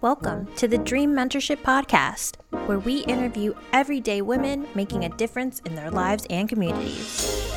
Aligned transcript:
Welcome 0.00 0.46
to 0.54 0.68
the 0.68 0.78
Dream 0.78 1.12
Mentorship 1.12 1.58
Podcast, 1.62 2.36
where 2.66 2.78
we 2.78 2.98
interview 3.06 3.54
everyday 3.72 4.22
women 4.22 4.66
making 4.74 5.04
a 5.04 5.08
difference 5.08 5.60
in 5.64 5.74
their 5.74 5.90
lives 5.90 6.26
and 6.30 6.48
communities. 6.48 7.52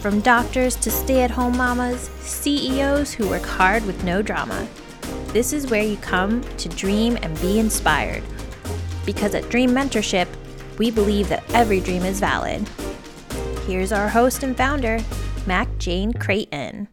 From 0.00 0.20
doctors 0.20 0.76
to 0.76 0.90
stay 0.90 1.22
at 1.22 1.30
home 1.30 1.56
mamas, 1.56 2.10
CEOs 2.20 3.12
who 3.12 3.28
work 3.28 3.44
hard 3.44 3.86
with 3.86 4.04
no 4.04 4.20
drama. 4.22 4.68
This 5.28 5.52
is 5.52 5.70
where 5.70 5.82
you 5.82 5.96
come 5.98 6.42
to 6.58 6.68
dream 6.68 7.18
and 7.22 7.40
be 7.40 7.58
inspired. 7.58 8.22
Because 9.06 9.34
at 9.34 9.48
Dream 9.48 9.70
Mentorship, 9.70 10.28
we 10.78 10.90
believe 10.90 11.28
that 11.28 11.44
every 11.54 11.80
dream 11.80 12.02
is 12.02 12.20
valid. 12.20 12.68
Here's 13.66 13.92
our 13.92 14.08
host 14.08 14.42
and 14.42 14.56
founder, 14.56 15.00
Mac 15.46 15.68
Jane 15.78 16.12
Creighton. 16.12 16.88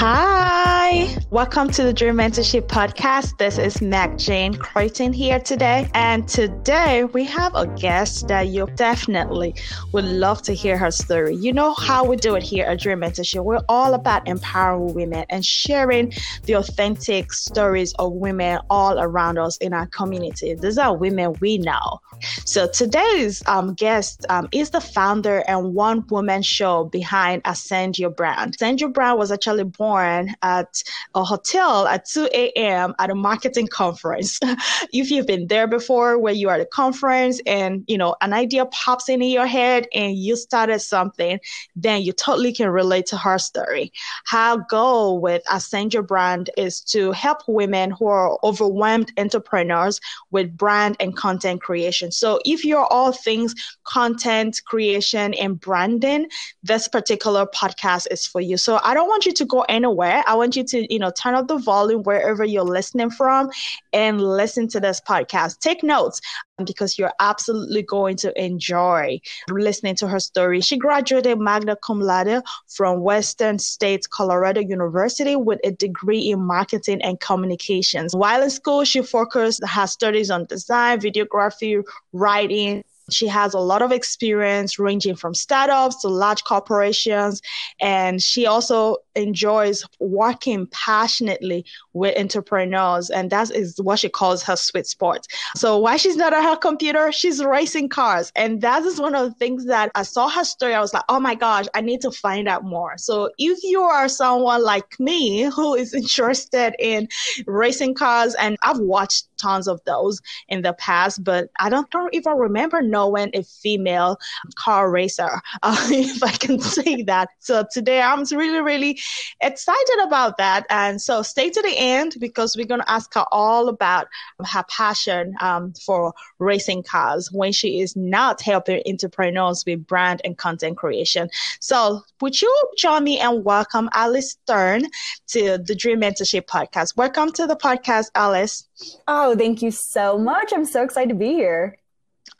Hi, 0.00 1.17
welcome 1.30 1.68
to 1.68 1.82
the 1.82 1.92
Dream 1.92 2.14
Mentorship 2.14 2.68
Podcast. 2.68 3.36
This 3.36 3.58
is 3.58 3.82
Mac 3.82 4.16
Jane 4.16 4.54
Creighton 4.54 5.12
here 5.12 5.38
today. 5.38 5.90
And 5.92 6.26
today 6.26 7.04
we 7.04 7.24
have 7.24 7.54
a 7.54 7.66
guest 7.66 8.28
that 8.28 8.48
you 8.48 8.66
definitely 8.76 9.54
would 9.92 10.06
love 10.06 10.40
to 10.42 10.54
hear 10.54 10.78
her 10.78 10.90
story. 10.90 11.36
You 11.36 11.52
know 11.52 11.74
how 11.74 12.02
we 12.02 12.16
do 12.16 12.34
it 12.34 12.42
here 12.42 12.64
at 12.64 12.80
Dream 12.80 13.00
Mentorship. 13.00 13.44
We're 13.44 13.60
all 13.68 13.92
about 13.92 14.26
empowering 14.26 14.94
women 14.94 15.26
and 15.28 15.44
sharing 15.44 16.14
the 16.44 16.54
authentic 16.54 17.34
stories 17.34 17.92
of 17.98 18.14
women 18.14 18.60
all 18.70 18.98
around 18.98 19.36
us 19.36 19.58
in 19.58 19.74
our 19.74 19.86
community. 19.86 20.54
These 20.54 20.78
are 20.78 20.96
women 20.96 21.34
we 21.42 21.58
know. 21.58 22.00
So 22.46 22.66
today's 22.66 23.42
um, 23.46 23.74
guest 23.74 24.24
um, 24.28 24.48
is 24.50 24.70
the 24.70 24.80
founder 24.80 25.44
and 25.46 25.74
one 25.74 26.06
woman 26.08 26.42
show 26.42 26.84
behind 26.84 27.42
Ascend 27.44 27.98
Your 27.98 28.10
Brand. 28.10 28.54
Ascend 28.56 28.80
Your 28.80 28.90
Brand 28.90 29.18
was 29.18 29.30
actually 29.30 29.64
born 29.64 30.34
at 30.42 30.82
a 31.18 31.24
hotel 31.24 31.86
at 31.88 32.06
2 32.06 32.28
a.m. 32.32 32.94
at 33.00 33.10
a 33.10 33.14
marketing 33.14 33.66
conference. 33.66 34.38
if 34.92 35.10
you've 35.10 35.26
been 35.26 35.48
there 35.48 35.66
before, 35.66 36.16
where 36.18 36.32
you 36.32 36.48
are 36.48 36.54
at 36.54 36.60
a 36.60 36.66
conference 36.66 37.40
and 37.44 37.84
you 37.88 37.98
know 37.98 38.14
an 38.20 38.32
idea 38.32 38.64
pops 38.66 39.08
into 39.08 39.26
your 39.26 39.46
head 39.46 39.88
and 39.92 40.16
you 40.16 40.36
started 40.36 40.78
something, 40.78 41.40
then 41.74 42.02
you 42.02 42.12
totally 42.12 42.52
can 42.52 42.68
relate 42.70 43.06
to 43.06 43.16
her 43.16 43.38
story. 43.38 43.92
Her 44.26 44.64
goal 44.70 45.20
with 45.20 45.42
Ascend 45.50 45.92
Your 45.92 46.04
Brand 46.04 46.50
is 46.56 46.80
to 46.92 47.10
help 47.12 47.38
women 47.48 47.90
who 47.90 48.06
are 48.06 48.38
overwhelmed 48.44 49.12
entrepreneurs 49.18 50.00
with 50.30 50.56
brand 50.56 50.96
and 51.00 51.16
content 51.16 51.60
creation. 51.62 52.12
So 52.12 52.40
if 52.44 52.64
you're 52.64 52.86
all 52.86 53.10
things 53.12 53.54
content 53.84 54.60
creation 54.66 55.34
and 55.34 55.58
branding, 55.58 56.28
this 56.62 56.86
particular 56.86 57.46
podcast 57.46 58.06
is 58.12 58.24
for 58.24 58.40
you. 58.40 58.56
So 58.56 58.78
I 58.84 58.94
don't 58.94 59.08
want 59.08 59.26
you 59.26 59.32
to 59.32 59.44
go 59.44 59.62
anywhere. 59.62 60.22
I 60.28 60.36
want 60.36 60.54
you 60.54 60.62
to, 60.62 60.92
you 60.92 61.00
know, 61.00 61.07
turn 61.10 61.34
up 61.34 61.48
the 61.48 61.58
volume 61.58 62.02
wherever 62.02 62.44
you're 62.44 62.62
listening 62.62 63.10
from 63.10 63.50
and 63.92 64.20
listen 64.20 64.68
to 64.68 64.80
this 64.80 65.00
podcast. 65.00 65.58
Take 65.60 65.82
notes 65.82 66.20
um, 66.58 66.64
because 66.64 66.98
you're 66.98 67.12
absolutely 67.20 67.82
going 67.82 68.16
to 68.16 68.42
enjoy 68.42 69.20
listening 69.50 69.94
to 69.96 70.08
her 70.08 70.20
story. 70.20 70.60
She 70.60 70.76
graduated 70.76 71.38
magna 71.38 71.76
cum 71.76 72.00
laude 72.00 72.42
from 72.66 73.00
Western 73.00 73.58
State 73.58 74.08
Colorado 74.10 74.60
University 74.60 75.36
with 75.36 75.60
a 75.64 75.72
degree 75.72 76.30
in 76.30 76.40
marketing 76.40 77.02
and 77.02 77.18
communications. 77.20 78.14
While 78.14 78.42
in 78.42 78.50
school, 78.50 78.84
she 78.84 79.02
focused 79.02 79.62
her 79.66 79.86
studies 79.86 80.30
on 80.30 80.46
design, 80.46 81.00
videography, 81.00 81.82
writing, 82.12 82.82
she 83.10 83.26
has 83.26 83.54
a 83.54 83.58
lot 83.58 83.82
of 83.82 83.92
experience 83.92 84.78
ranging 84.78 85.16
from 85.16 85.34
startups 85.34 86.00
to 86.02 86.08
large 86.08 86.44
corporations. 86.44 87.40
And 87.80 88.22
she 88.22 88.46
also 88.46 88.98
enjoys 89.14 89.84
working 89.98 90.66
passionately 90.70 91.64
with 91.98 92.16
entrepreneurs. 92.18 93.10
And 93.10 93.30
that 93.30 93.50
is 93.50 93.80
what 93.82 93.98
she 93.98 94.08
calls 94.08 94.42
her 94.44 94.56
sweet 94.56 94.86
spot. 94.86 95.26
So 95.56 95.78
while 95.78 95.98
she's 95.98 96.16
not 96.16 96.32
at 96.32 96.42
her 96.42 96.56
computer, 96.56 97.12
she's 97.12 97.44
racing 97.44 97.88
cars. 97.88 98.32
And 98.36 98.60
that 98.62 98.82
is 98.84 99.00
one 99.00 99.14
of 99.14 99.28
the 99.28 99.34
things 99.34 99.66
that 99.66 99.90
I 99.94 100.02
saw 100.02 100.28
her 100.28 100.44
story. 100.44 100.74
I 100.74 100.80
was 100.80 100.94
like, 100.94 101.04
oh 101.08 101.20
my 101.20 101.34
gosh, 101.34 101.66
I 101.74 101.80
need 101.80 102.00
to 102.02 102.10
find 102.10 102.48
out 102.48 102.64
more. 102.64 102.96
So 102.98 103.30
if 103.38 103.58
you 103.62 103.82
are 103.82 104.08
someone 104.08 104.62
like 104.62 104.98
me 105.00 105.42
who 105.44 105.74
is 105.74 105.92
interested 105.94 106.74
in 106.78 107.08
racing 107.46 107.94
cars, 107.94 108.34
and 108.36 108.56
I've 108.62 108.78
watched 108.78 109.26
tons 109.38 109.68
of 109.68 109.80
those 109.84 110.20
in 110.48 110.62
the 110.62 110.72
past, 110.74 111.24
but 111.24 111.48
I 111.58 111.68
don't, 111.68 111.90
don't 111.90 112.14
even 112.14 112.34
remember 112.36 112.82
knowing 112.82 113.30
a 113.34 113.42
female 113.42 114.18
car 114.56 114.90
racer, 114.90 115.40
uh, 115.62 115.76
if 115.90 116.22
I 116.22 116.32
can 116.32 116.60
say 116.60 117.02
that. 117.02 117.30
So 117.40 117.64
today 117.70 118.00
I'm 118.00 118.24
really, 118.32 118.60
really 118.60 119.00
excited 119.40 119.98
about 120.04 120.38
that. 120.38 120.66
And 120.70 121.00
so 121.00 121.22
stay 121.22 121.50
to 121.50 121.62
the 121.62 121.74
end 121.76 121.87
because 122.18 122.56
we're 122.56 122.66
going 122.66 122.80
to 122.80 122.90
ask 122.90 123.14
her 123.14 123.24
all 123.32 123.68
about 123.68 124.08
her 124.44 124.64
passion 124.68 125.34
um, 125.40 125.72
for 125.84 126.12
racing 126.38 126.82
cars 126.82 127.30
when 127.32 127.52
she 127.52 127.80
is 127.80 127.96
not 127.96 128.40
helping 128.42 128.82
entrepreneurs 128.86 129.64
with 129.66 129.86
brand 129.86 130.20
and 130.24 130.36
content 130.36 130.76
creation. 130.76 131.28
So 131.60 132.02
would 132.20 132.40
you 132.40 132.52
join 132.76 133.04
me 133.04 133.18
and 133.18 133.44
welcome 133.44 133.88
Alice 133.92 134.32
Stern 134.32 134.86
to 135.28 135.58
the 135.58 135.74
Dream 135.74 136.00
Mentorship 136.00 136.46
Podcast? 136.46 136.96
Welcome 136.96 137.32
to 137.32 137.46
the 137.46 137.56
podcast, 137.56 138.06
Alice. 138.14 138.68
Oh, 139.06 139.36
thank 139.36 139.62
you 139.62 139.70
so 139.70 140.18
much. 140.18 140.52
I'm 140.52 140.64
so 140.64 140.82
excited 140.82 141.08
to 141.10 141.14
be 141.14 141.32
here. 141.32 141.76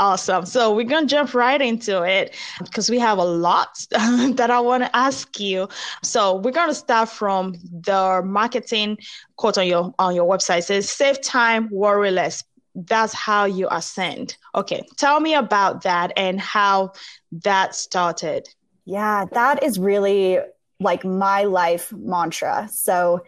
Awesome. 0.01 0.47
So 0.47 0.75
we're 0.75 0.85
going 0.85 1.09
to 1.09 1.11
jump 1.11 1.35
right 1.35 1.61
into 1.61 2.03
it 2.03 2.37
because 2.63 2.89
we 2.89 3.01
have 3.01 3.19
a 3.19 3.25
lot 3.25 3.85
that 3.91 4.49
I 4.49 4.61
want 4.61 4.85
to 4.85 4.97
ask 4.97 5.41
you. 5.41 5.69
So 6.05 6.37
we're 6.37 6.53
going 6.53 6.69
to 6.69 6.75
start 6.75 7.09
from 7.09 7.55
the 7.71 8.23
marketing 8.25 8.99
quote 9.37 9.59
on 9.59 9.67
your 9.67 9.93
on 9.99 10.15
your 10.15 10.29
website 10.29 10.59
it 10.59 10.63
says 10.65 10.91
save 10.91 11.21
time, 11.21 11.69
worry 11.73 12.13
less. 12.13 12.45
That's 12.77 13.13
how 13.13 13.45
you 13.47 13.67
ascend. 13.73 14.37
Okay. 14.55 14.87
Tell 14.97 15.19
me 15.19 15.35
about 15.35 15.83
that 15.83 16.13
and 16.17 16.41
how 16.41 16.93
that 17.33 17.75
started. 17.75 18.49
Yeah, 18.85 19.25
that 19.33 19.65
is 19.65 19.81
really 19.81 20.39
like 20.79 21.05
my 21.05 21.45
life 21.45 21.93
mantra. 21.93 22.69
So, 22.71 23.25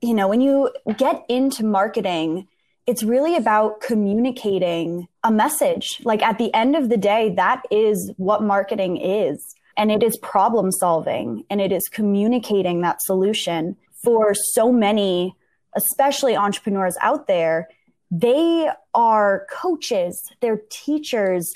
you 0.00 0.14
know, 0.14 0.28
when 0.28 0.40
you 0.40 0.70
get 0.96 1.24
into 1.28 1.64
marketing, 1.64 2.46
it's 2.86 3.02
really 3.02 3.36
about 3.36 3.80
communicating 3.80 5.06
a 5.22 5.30
message. 5.30 6.00
Like 6.04 6.22
at 6.22 6.38
the 6.38 6.52
end 6.52 6.74
of 6.74 6.88
the 6.88 6.96
day, 6.96 7.32
that 7.36 7.62
is 7.70 8.12
what 8.16 8.42
marketing 8.42 8.96
is. 8.96 9.54
And 9.76 9.90
it 9.90 10.02
is 10.02 10.16
problem 10.18 10.70
solving 10.72 11.44
and 11.48 11.60
it 11.60 11.72
is 11.72 11.82
communicating 11.90 12.82
that 12.82 13.00
solution 13.02 13.76
for 14.02 14.34
so 14.34 14.72
many, 14.72 15.34
especially 15.74 16.36
entrepreneurs 16.36 16.96
out 17.00 17.26
there. 17.26 17.68
They 18.10 18.68
are 18.94 19.46
coaches, 19.50 20.20
they're 20.40 20.60
teachers, 20.70 21.50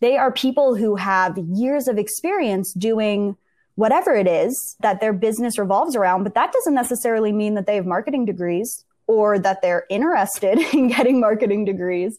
they 0.00 0.16
are 0.16 0.32
people 0.32 0.74
who 0.74 0.96
have 0.96 1.38
years 1.38 1.86
of 1.88 1.96
experience 1.96 2.74
doing 2.74 3.36
whatever 3.76 4.14
it 4.14 4.26
is 4.26 4.76
that 4.80 5.00
their 5.00 5.12
business 5.12 5.58
revolves 5.58 5.96
around. 5.96 6.24
But 6.24 6.34
that 6.34 6.52
doesn't 6.52 6.74
necessarily 6.74 7.32
mean 7.32 7.54
that 7.54 7.66
they 7.66 7.76
have 7.76 7.86
marketing 7.86 8.26
degrees 8.26 8.84
or 9.06 9.38
that 9.38 9.62
they're 9.62 9.84
interested 9.90 10.58
in 10.74 10.88
getting 10.88 11.20
marketing 11.20 11.64
degrees, 11.64 12.18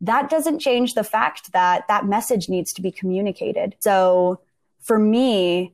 that 0.00 0.28
doesn't 0.28 0.58
change 0.58 0.94
the 0.94 1.04
fact 1.04 1.52
that 1.52 1.88
that 1.88 2.06
message 2.06 2.48
needs 2.48 2.72
to 2.74 2.82
be 2.82 2.90
communicated. 2.90 3.76
So 3.80 4.40
for 4.82 4.98
me, 4.98 5.72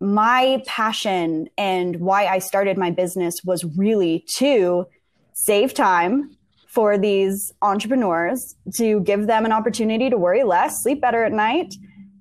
my 0.00 0.62
passion 0.66 1.48
and 1.56 2.00
why 2.00 2.26
I 2.26 2.38
started 2.38 2.76
my 2.76 2.90
business 2.90 3.36
was 3.44 3.64
really 3.76 4.24
to 4.36 4.86
save 5.32 5.74
time 5.74 6.36
for 6.68 6.98
these 6.98 7.52
entrepreneurs, 7.62 8.54
to 8.76 9.00
give 9.00 9.26
them 9.26 9.46
an 9.46 9.52
opportunity 9.52 10.10
to 10.10 10.18
worry 10.18 10.42
less, 10.42 10.82
sleep 10.82 11.00
better 11.00 11.24
at 11.24 11.32
night, 11.32 11.74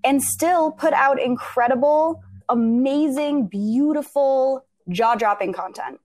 and 0.03 0.23
still 0.23 0.71
put 0.71 0.93
out 0.93 1.21
incredible, 1.21 2.23
amazing, 2.47 3.47
beautiful, 3.47 4.65
jaw 4.89 5.15
dropping 5.15 5.51
content 5.51 5.99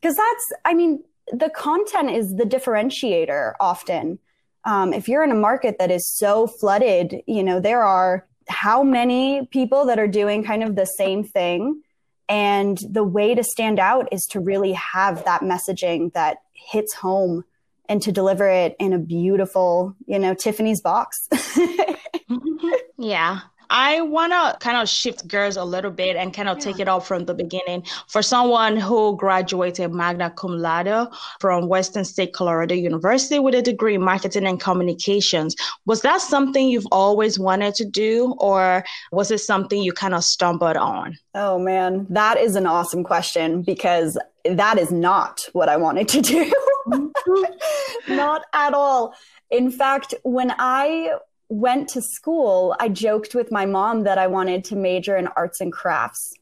because 0.00 0.16
that's, 0.16 0.52
I 0.64 0.74
mean, 0.74 1.02
the 1.32 1.50
content 1.50 2.10
is 2.10 2.34
the 2.34 2.44
differentiator 2.44 3.54
often. 3.60 4.18
Um, 4.64 4.92
if 4.92 5.08
you're 5.08 5.24
in 5.24 5.30
a 5.30 5.36
market 5.36 5.76
that 5.78 5.90
is 5.90 6.08
so 6.08 6.46
flooded, 6.46 7.22
you 7.26 7.42
know, 7.42 7.60
there 7.60 7.82
are 7.82 8.26
how 8.48 8.82
many 8.82 9.46
people 9.46 9.86
that 9.86 9.98
are 9.98 10.08
doing 10.08 10.42
kind 10.42 10.62
of 10.62 10.74
the 10.74 10.84
same 10.84 11.24
thing. 11.24 11.82
And 12.28 12.78
the 12.90 13.04
way 13.04 13.34
to 13.34 13.42
stand 13.42 13.78
out 13.78 14.08
is 14.12 14.26
to 14.30 14.40
really 14.40 14.72
have 14.72 15.24
that 15.24 15.42
messaging 15.42 16.12
that 16.12 16.38
hits 16.52 16.94
home 16.94 17.44
and 17.88 18.02
to 18.02 18.12
deliver 18.12 18.46
it 18.48 18.76
in 18.78 18.92
a 18.92 18.98
beautiful, 18.98 19.94
you 20.06 20.18
know, 20.18 20.34
Tiffany's 20.34 20.82
box. 20.82 21.16
yeah. 22.98 23.40
I 23.70 24.00
want 24.00 24.32
to 24.32 24.56
kind 24.60 24.78
of 24.78 24.88
shift 24.88 25.28
gears 25.28 25.56
a 25.56 25.64
little 25.64 25.90
bit 25.90 26.16
and 26.16 26.32
kind 26.32 26.48
of 26.48 26.58
yeah. 26.58 26.64
take 26.64 26.80
it 26.80 26.88
up 26.88 27.04
from 27.04 27.26
the 27.26 27.34
beginning. 27.34 27.84
For 28.06 28.22
someone 28.22 28.76
who 28.76 29.16
graduated 29.16 29.92
magna 29.92 30.30
cum 30.30 30.58
laude 30.58 31.08
from 31.40 31.68
Western 31.68 32.04
State 32.04 32.32
Colorado 32.32 32.74
University 32.74 33.38
with 33.38 33.54
a 33.54 33.62
degree 33.62 33.94
in 33.94 34.02
marketing 34.02 34.46
and 34.46 34.60
communications, 34.60 35.54
was 35.86 36.02
that 36.02 36.20
something 36.20 36.68
you've 36.68 36.86
always 36.92 37.38
wanted 37.38 37.74
to 37.76 37.84
do, 37.84 38.34
or 38.38 38.84
was 39.12 39.30
it 39.30 39.38
something 39.38 39.82
you 39.82 39.92
kind 39.92 40.14
of 40.14 40.24
stumbled 40.24 40.76
on? 40.76 41.18
Oh 41.34 41.58
man, 41.58 42.06
that 42.10 42.38
is 42.38 42.56
an 42.56 42.66
awesome 42.66 43.04
question 43.04 43.62
because 43.62 44.18
that 44.44 44.78
is 44.78 44.90
not 44.90 45.40
what 45.52 45.68
I 45.68 45.76
wanted 45.76 46.08
to 46.08 46.22
do. 46.22 46.52
Mm-hmm. 46.88 48.16
not 48.16 48.42
at 48.54 48.72
all. 48.72 49.14
In 49.50 49.70
fact, 49.70 50.14
when 50.24 50.52
I 50.58 51.12
went 51.48 51.88
to 51.90 52.02
school, 52.02 52.76
I 52.78 52.88
joked 52.88 53.34
with 53.34 53.50
my 53.50 53.66
mom 53.66 54.04
that 54.04 54.18
I 54.18 54.26
wanted 54.26 54.64
to 54.64 54.76
major 54.76 55.16
in 55.16 55.28
arts 55.28 55.60
and 55.60 55.72
crafts 55.72 56.34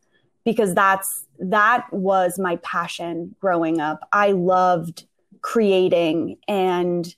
because 0.45 0.75
that's 0.75 1.27
that 1.39 1.93
was 1.93 2.39
my 2.39 2.57
passion 2.57 3.35
growing 3.41 3.81
up. 3.81 4.09
I 4.13 4.33
loved 4.33 5.05
creating 5.43 6.39
and 6.49 7.15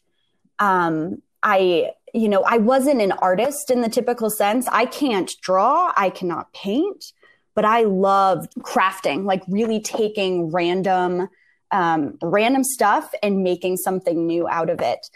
um, 0.58 1.22
I 1.42 1.92
you 2.14 2.28
know, 2.28 2.42
I 2.42 2.56
wasn't 2.56 3.02
an 3.02 3.12
artist 3.12 3.70
in 3.70 3.82
the 3.82 3.88
typical 3.88 4.30
sense. 4.30 4.66
I 4.68 4.86
can't 4.86 5.30
draw, 5.42 5.92
I 5.96 6.08
cannot 6.08 6.52
paint, 6.54 7.12
but 7.54 7.66
I 7.66 7.82
loved 7.82 8.54
crafting, 8.60 9.24
like 9.24 9.42
really 9.46 9.80
taking 9.80 10.50
random 10.50 11.28
um, 11.70 12.16
random 12.22 12.64
stuff 12.64 13.12
and 13.22 13.42
making 13.42 13.76
something 13.76 14.26
new 14.26 14.48
out 14.48 14.70
of 14.70 14.80
it. 14.80 15.06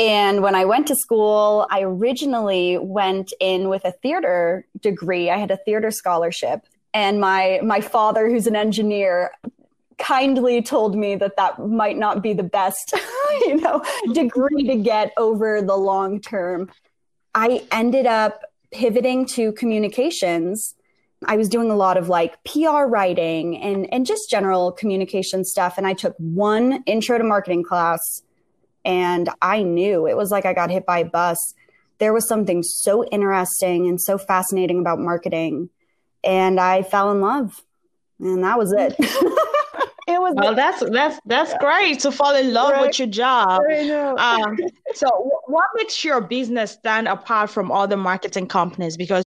And 0.00 0.42
when 0.42 0.54
I 0.54 0.64
went 0.64 0.86
to 0.86 0.96
school, 0.96 1.66
I 1.70 1.82
originally 1.82 2.78
went 2.78 3.34
in 3.38 3.68
with 3.68 3.84
a 3.84 3.92
theater 3.92 4.64
degree. 4.80 5.28
I 5.28 5.36
had 5.36 5.50
a 5.50 5.58
theater 5.58 5.90
scholarship. 5.90 6.64
And 6.94 7.20
my 7.20 7.60
my 7.62 7.82
father, 7.82 8.30
who's 8.30 8.46
an 8.46 8.56
engineer, 8.56 9.30
kindly 9.98 10.62
told 10.62 10.96
me 10.96 11.16
that 11.16 11.36
that 11.36 11.58
might 11.58 11.98
not 11.98 12.22
be 12.22 12.32
the 12.32 12.42
best, 12.42 12.94
you 13.42 13.56
know, 13.56 13.84
degree 14.12 14.66
to 14.68 14.76
get 14.76 15.12
over 15.18 15.60
the 15.60 15.76
long 15.76 16.18
term. 16.18 16.70
I 17.34 17.62
ended 17.70 18.06
up 18.06 18.40
pivoting 18.72 19.26
to 19.34 19.52
communications. 19.52 20.74
I 21.26 21.36
was 21.36 21.50
doing 21.50 21.70
a 21.70 21.76
lot 21.76 21.98
of 21.98 22.08
like 22.08 22.42
PR 22.44 22.86
writing 22.86 23.58
and 23.58 23.86
and 23.92 24.06
just 24.06 24.30
general 24.30 24.72
communication 24.72 25.44
stuff 25.44 25.74
and 25.76 25.86
I 25.86 25.92
took 25.92 26.16
one 26.16 26.82
intro 26.86 27.18
to 27.18 27.24
marketing 27.24 27.64
class 27.64 28.22
and 28.84 29.28
I 29.42 29.62
knew 29.62 30.06
it 30.06 30.16
was 30.16 30.30
like 30.30 30.46
I 30.46 30.54
got 30.54 30.70
hit 30.70 30.86
by 30.86 31.00
a 31.00 31.04
bus. 31.04 31.38
There 31.98 32.12
was 32.12 32.26
something 32.26 32.62
so 32.62 33.04
interesting 33.04 33.86
and 33.88 34.00
so 34.00 34.16
fascinating 34.16 34.80
about 34.80 34.98
marketing. 34.98 35.68
And 36.24 36.58
I 36.58 36.82
fell 36.82 37.10
in 37.10 37.20
love. 37.20 37.62
And 38.18 38.42
that 38.44 38.58
was 38.58 38.72
it. 38.72 38.94
it 40.10 40.20
was 40.20 40.34
well 40.36 40.54
that's 40.54 40.82
that's 40.90 41.20
that's 41.24 41.52
yeah. 41.52 41.58
great 41.58 42.00
to 42.00 42.10
fall 42.10 42.34
in 42.34 42.52
love 42.52 42.72
right. 42.72 42.86
with 42.86 42.98
your 42.98 43.06
job 43.06 43.60
um, 44.18 44.56
so 44.94 45.08
what 45.46 45.66
makes 45.76 46.02
your 46.04 46.20
business 46.20 46.72
stand 46.72 47.06
apart 47.06 47.48
from 47.48 47.70
other 47.70 47.96
marketing 47.96 48.46
companies 48.46 48.96
because 48.96 49.24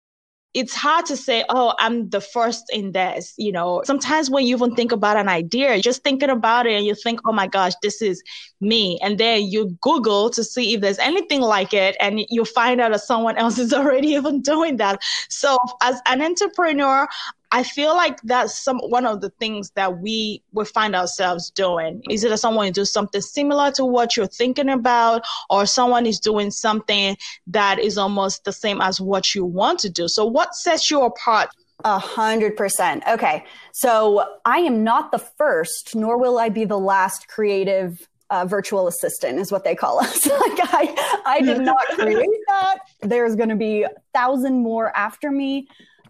it's 0.52 0.74
hard 0.74 1.06
to 1.06 1.16
say, 1.16 1.44
oh, 1.48 1.74
I'm 1.78 2.08
the 2.10 2.20
first 2.20 2.64
in 2.72 2.92
this. 2.92 3.34
You 3.38 3.52
know, 3.52 3.82
sometimes 3.84 4.30
when 4.30 4.44
you 4.44 4.56
even 4.56 4.74
think 4.74 4.90
about 4.90 5.16
an 5.16 5.28
idea, 5.28 5.80
just 5.80 6.02
thinking 6.02 6.30
about 6.30 6.66
it 6.66 6.72
and 6.72 6.84
you 6.84 6.94
think, 6.94 7.20
oh 7.24 7.32
my 7.32 7.46
gosh, 7.46 7.72
this 7.82 8.02
is 8.02 8.22
me. 8.60 8.98
And 9.02 9.18
then 9.18 9.44
you 9.44 9.76
Google 9.80 10.28
to 10.30 10.42
see 10.42 10.74
if 10.74 10.80
there's 10.80 10.98
anything 10.98 11.40
like 11.40 11.72
it 11.72 11.96
and 12.00 12.20
you 12.30 12.44
find 12.44 12.80
out 12.80 12.90
that 12.90 13.00
someone 13.00 13.36
else 13.36 13.58
is 13.58 13.72
already 13.80 14.08
even 14.08 14.42
doing 14.42 14.76
that. 14.78 15.00
So 15.28 15.56
as 15.82 16.00
an 16.06 16.20
entrepreneur, 16.20 17.06
I 17.52 17.62
feel 17.64 17.94
like 17.96 18.20
that's 18.22 18.56
some 18.56 18.78
one 18.78 19.06
of 19.06 19.20
the 19.20 19.30
things 19.30 19.70
that 19.72 19.98
we 19.98 20.42
we 20.52 20.64
find 20.64 20.94
ourselves 20.94 21.50
doing. 21.50 22.02
Is 22.08 22.22
it 22.22 22.28
that 22.28 22.38
someone 22.38 22.70
do 22.72 22.84
something 22.84 23.20
similar 23.20 23.72
to 23.72 23.84
what 23.84 24.16
you're 24.16 24.26
thinking 24.26 24.68
about, 24.68 25.24
or 25.48 25.66
someone 25.66 26.06
is 26.06 26.20
doing 26.20 26.50
something 26.50 27.16
that 27.48 27.78
is 27.78 27.98
almost 27.98 28.44
the 28.44 28.52
same 28.52 28.80
as 28.80 29.00
what 29.00 29.34
you 29.34 29.44
want 29.44 29.80
to 29.80 29.90
do? 29.90 30.06
So 30.06 30.24
what 30.24 30.54
sets 30.54 30.90
you 30.90 31.02
apart? 31.02 31.50
A 31.84 31.98
hundred 31.98 32.56
percent. 32.56 33.02
Okay. 33.08 33.44
So 33.72 34.24
I 34.44 34.58
am 34.58 34.84
not 34.84 35.10
the 35.10 35.18
first, 35.18 35.96
nor 35.96 36.18
will 36.18 36.38
I 36.38 36.50
be 36.50 36.64
the 36.64 36.78
last 36.78 37.26
creative 37.26 38.06
uh, 38.30 38.46
virtual 38.46 38.86
assistant 38.86 39.38
is 39.40 39.50
what 39.50 39.64
they 39.64 39.74
call 39.74 39.98
us. 39.98 40.24
like 40.26 40.60
I, 40.72 41.22
I 41.26 41.40
did 41.40 41.60
not 41.62 41.84
create 41.94 42.28
that. 42.48 42.78
There's 43.02 43.34
going 43.34 43.48
to 43.48 43.56
be 43.56 43.82
a 43.82 43.90
thousand 44.14 44.62
more 44.62 44.96
after 44.96 45.30
me. 45.30 45.66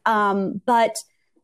Um, 0.06 0.60
but 0.66 0.94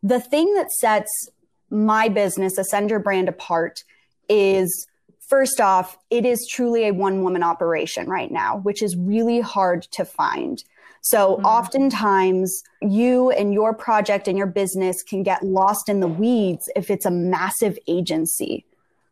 the 0.06 0.20
thing 0.20 0.54
that 0.54 0.70
sets 0.70 1.28
my 1.68 2.08
business, 2.08 2.58
Ascend 2.58 2.92
Brand, 3.02 3.28
apart 3.28 3.82
is 4.28 4.86
first 5.28 5.60
off, 5.60 5.98
it 6.10 6.24
is 6.24 6.46
truly 6.48 6.86
a 6.86 6.92
one 6.92 7.24
woman 7.24 7.42
operation 7.42 8.08
right 8.08 8.30
now, 8.30 8.58
which 8.58 8.82
is 8.82 8.96
really 8.96 9.40
hard 9.40 9.82
to 9.82 10.04
find. 10.04 10.62
So 11.00 11.36
mm-hmm. 11.36 11.44
oftentimes 11.44 12.62
you 12.80 13.30
and 13.30 13.52
your 13.52 13.74
project 13.74 14.28
and 14.28 14.38
your 14.38 14.46
business 14.46 15.02
can 15.02 15.24
get 15.24 15.44
lost 15.44 15.88
in 15.88 15.98
the 15.98 16.08
weeds 16.08 16.70
if 16.76 16.88
it's 16.88 17.06
a 17.06 17.10
massive 17.10 17.76
agency. 17.88 18.64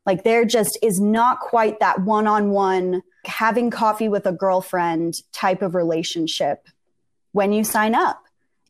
Like 0.06 0.22
there 0.22 0.44
just 0.44 0.78
is 0.80 1.00
not 1.00 1.40
quite 1.40 1.80
that 1.80 2.02
one 2.02 2.28
on 2.28 2.50
one 2.50 3.02
having 3.24 3.70
coffee 3.70 4.08
with 4.08 4.26
a 4.26 4.32
girlfriend 4.32 5.14
type 5.32 5.60
of 5.60 5.74
relationship 5.74 6.68
when 7.32 7.52
you 7.52 7.64
sign 7.64 7.96
up. 7.96 8.23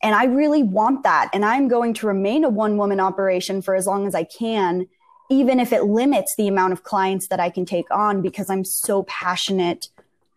And 0.05 0.13
I 0.13 0.25
really 0.25 0.61
want 0.61 1.01
that. 1.01 1.31
And 1.33 1.43
I'm 1.43 1.67
going 1.67 1.95
to 1.95 2.05
remain 2.05 2.43
a 2.43 2.49
one 2.49 2.77
woman 2.77 2.99
operation 2.99 3.63
for 3.63 3.73
as 3.73 3.87
long 3.87 4.05
as 4.05 4.13
I 4.13 4.23
can, 4.23 4.85
even 5.31 5.59
if 5.59 5.73
it 5.73 5.85
limits 5.85 6.31
the 6.37 6.47
amount 6.47 6.73
of 6.73 6.83
clients 6.83 7.27
that 7.29 7.39
I 7.39 7.49
can 7.49 7.65
take 7.65 7.89
on 7.89 8.21
because 8.21 8.47
I'm 8.47 8.63
so 8.63 9.01
passionate 9.03 9.87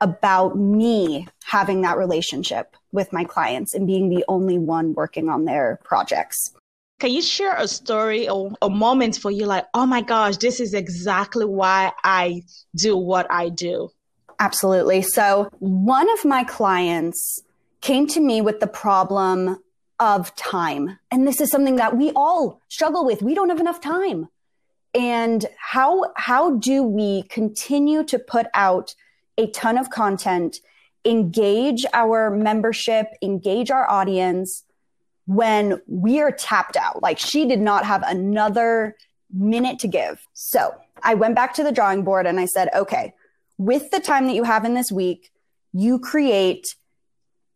about 0.00 0.56
me 0.56 1.29
having 1.44 1.82
that 1.82 1.99
relationship 1.99 2.76
with 2.93 3.12
my 3.12 3.25
clients 3.25 3.75
and 3.75 3.87
being 3.87 4.09
the 4.09 4.25
only 4.26 4.56
one 4.56 4.94
working 4.94 5.29
on 5.29 5.44
their 5.44 5.79
projects. 5.85 6.55
Can 6.99 7.11
you 7.11 7.21
share 7.21 7.55
a 7.55 7.69
story 7.69 8.26
or 8.26 8.53
a 8.62 8.71
moment 8.71 9.19
for 9.19 9.31
you 9.31 9.44
like, 9.44 9.67
oh 9.75 9.85
my 9.85 10.00
gosh, 10.00 10.38
this 10.38 10.61
is 10.61 10.73
exactly 10.73 11.44
why 11.44 11.93
I 12.05 12.41
do 12.75 12.97
what 12.97 13.26
I 13.29 13.50
do? 13.50 13.91
Absolutely. 14.38 15.03
So, 15.03 15.50
one 15.59 16.11
of 16.11 16.25
my 16.25 16.44
clients 16.44 17.43
came 17.80 18.06
to 18.08 18.20
me 18.20 18.40
with 18.40 18.60
the 18.60 18.66
problem 18.66 19.58
of 20.00 20.34
time. 20.36 20.98
And 21.10 21.26
this 21.26 21.40
is 21.40 21.50
something 21.50 21.76
that 21.76 21.96
we 21.96 22.12
all 22.12 22.60
struggle 22.69 23.04
with. 23.04 23.22
We 23.22 23.34
don't 23.34 23.48
have 23.48 23.60
enough 23.60 23.80
time. 23.80 24.28
And 24.94 25.44
how, 25.58 26.12
how 26.16 26.56
do 26.56 26.82
we 26.82 27.25
continue 27.25 28.04
to 28.04 28.19
put 28.19 28.46
out 28.54 28.94
a 29.36 29.48
ton 29.50 29.78
of 29.78 29.90
content, 29.90 30.58
engage 31.04 31.84
our 31.92 32.30
membership, 32.30 33.08
engage 33.22 33.70
our 33.70 33.88
audience 33.88 34.64
when 35.26 35.80
we 35.86 36.20
are 36.20 36.32
tapped 36.32 36.76
out? 36.76 37.02
Like 37.02 37.19
she 37.19 37.46
did 37.46 37.60
not 37.60 37.84
have 37.84 38.02
another 38.06 38.97
minute 39.32 39.78
to 39.80 39.88
give. 39.88 40.26
So 40.32 40.75
I 41.02 41.14
went 41.14 41.35
back 41.35 41.54
to 41.54 41.64
the 41.64 41.73
drawing 41.73 42.02
board 42.02 42.26
and 42.26 42.40
I 42.40 42.47
said, 42.47 42.70
okay, 42.75 43.14
with 43.58 43.90
the 43.90 44.00
time 44.00 44.26
that 44.26 44.35
you 44.35 44.44
have 44.44 44.64
in 44.64 44.75
this 44.75 44.90
week, 44.90 45.30
you 45.73 45.99
create 45.99 46.75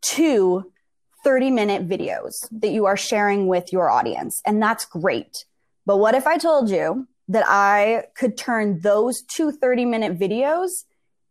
two 0.03 0.73
30 1.25 1.51
minute 1.51 1.89
videos 1.89 2.33
that 2.51 2.71
you 2.71 2.87
are 2.87 2.97
sharing 2.97 3.47
with 3.47 3.73
your 3.73 3.91
audience. 3.91 4.43
And 4.45 4.61
that's 4.61 4.85
great. 4.85 5.45
But 5.87 5.99
what 5.99 6.15
if 6.15 6.27
I 6.27 6.37
told 6.37 6.71
you 6.71 7.07
that 7.29 7.45
I 7.47 8.05
could 8.17 8.37
turn 8.37 8.81
those 8.81 9.23
two 9.23 9.53
30 9.53 9.85
minute 9.85 10.19
videos 10.19 10.71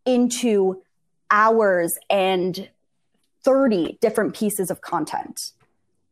into 0.05 0.81
hours 1.29 1.97
and 2.09 2.69
30 3.43 3.97
different 4.01 4.35
pieces 4.35 4.71
of 4.71 4.81
content? 4.81 5.39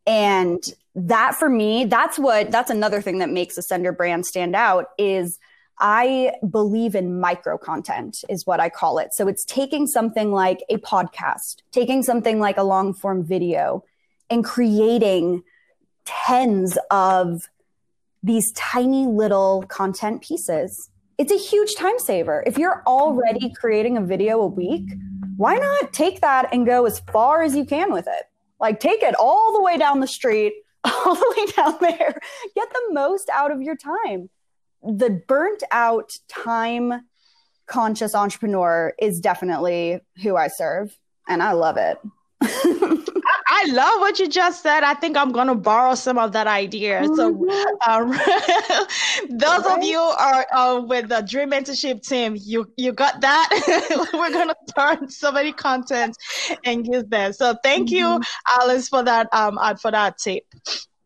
And 0.05 0.63
that 0.95 1.35
for 1.35 1.49
me, 1.49 1.85
that's 1.85 2.17
what, 2.17 2.51
that's 2.51 2.71
another 2.71 3.01
thing 3.01 3.19
that 3.19 3.29
makes 3.29 3.57
Ascend 3.57 3.83
Your 3.83 3.93
Brand 3.93 4.25
stand 4.25 4.55
out 4.55 4.87
is 4.97 5.37
I 5.79 6.33
believe 6.49 6.93
in 6.93 7.19
micro 7.19 7.57
content 7.57 8.23
is 8.27 8.45
what 8.45 8.59
I 8.59 8.69
call 8.69 8.99
it. 8.99 9.13
So 9.13 9.27
it's 9.27 9.45
taking 9.45 9.87
something 9.87 10.31
like 10.31 10.63
a 10.69 10.77
podcast, 10.77 11.57
taking 11.71 12.03
something 12.03 12.39
like 12.39 12.57
a 12.57 12.63
long 12.63 12.93
form 12.93 13.23
video 13.23 13.85
and 14.29 14.43
creating 14.43 15.43
tens 16.03 16.77
of 16.91 17.49
these 18.21 18.51
tiny 18.53 19.05
little 19.05 19.63
content 19.69 20.21
pieces. 20.21 20.89
It's 21.17 21.31
a 21.31 21.37
huge 21.37 21.75
time 21.75 21.97
saver. 21.97 22.43
If 22.45 22.57
you're 22.57 22.83
already 22.85 23.53
creating 23.53 23.95
a 23.95 24.01
video 24.01 24.41
a 24.41 24.47
week, 24.47 24.89
why 25.37 25.55
not 25.55 25.93
take 25.93 26.19
that 26.21 26.53
and 26.53 26.65
go 26.65 26.85
as 26.85 26.99
far 27.11 27.41
as 27.41 27.55
you 27.55 27.65
can 27.65 27.93
with 27.93 28.07
it? 28.07 28.23
Like 28.59 28.81
take 28.81 29.01
it 29.01 29.15
all 29.15 29.53
the 29.53 29.61
way 29.61 29.77
down 29.77 30.01
the 30.01 30.07
street, 30.07 30.53
all 30.83 31.15
the 31.15 31.35
way 31.37 31.45
down 31.53 31.77
there. 31.79 32.19
Get 32.55 32.69
the 32.69 32.89
most 32.91 33.29
out 33.33 33.51
of 33.51 33.61
your 33.61 33.77
time 33.77 34.29
the 34.83 35.21
burnt 35.27 35.63
out 35.71 36.17
time 36.27 37.05
conscious 37.67 38.15
entrepreneur 38.15 38.93
is 38.99 39.19
definitely 39.19 39.99
who 40.23 40.35
I 40.35 40.47
serve 40.47 40.97
and 41.27 41.41
I 41.41 41.53
love 41.53 41.77
it. 41.77 41.97
I, 42.41 43.65
love 43.71 43.99
what 43.99 44.17
you 44.19 44.29
just 44.29 44.63
said. 44.63 44.83
I 44.83 44.93
think 44.93 45.17
I'm 45.17 45.31
gonna 45.31 45.55
borrow 45.55 45.93
some 45.93 46.17
of 46.17 46.31
that 46.31 46.47
idea. 46.47 47.01
Mm-hmm. 47.01 47.15
So, 47.15 47.25
um, 47.87 48.11
those 49.37 49.65
right. 49.65 49.77
of 49.77 49.83
you 49.83 49.99
are 49.99 50.47
uh, 50.53 50.81
with 50.81 51.09
the 51.09 51.21
Dream 51.21 51.51
Mentorship 51.51 52.01
team, 52.07 52.37
you 52.39 52.71
you 52.77 52.93
got 52.93 53.19
that. 53.19 54.09
We're 54.13 54.31
gonna 54.31 54.55
turn 54.77 55.09
so 55.09 55.31
many 55.33 55.51
content 55.51 56.15
and 56.63 56.87
use 56.87 57.03
them. 57.05 57.33
So, 57.33 57.55
thank 57.61 57.89
mm-hmm. 57.89 58.21
you, 58.21 58.21
Alice, 58.47 58.87
for 58.87 59.03
that 59.03 59.27
um 59.33 59.57
uh, 59.57 59.75
for 59.75 59.91
that 59.91 60.17
tip. 60.17 60.45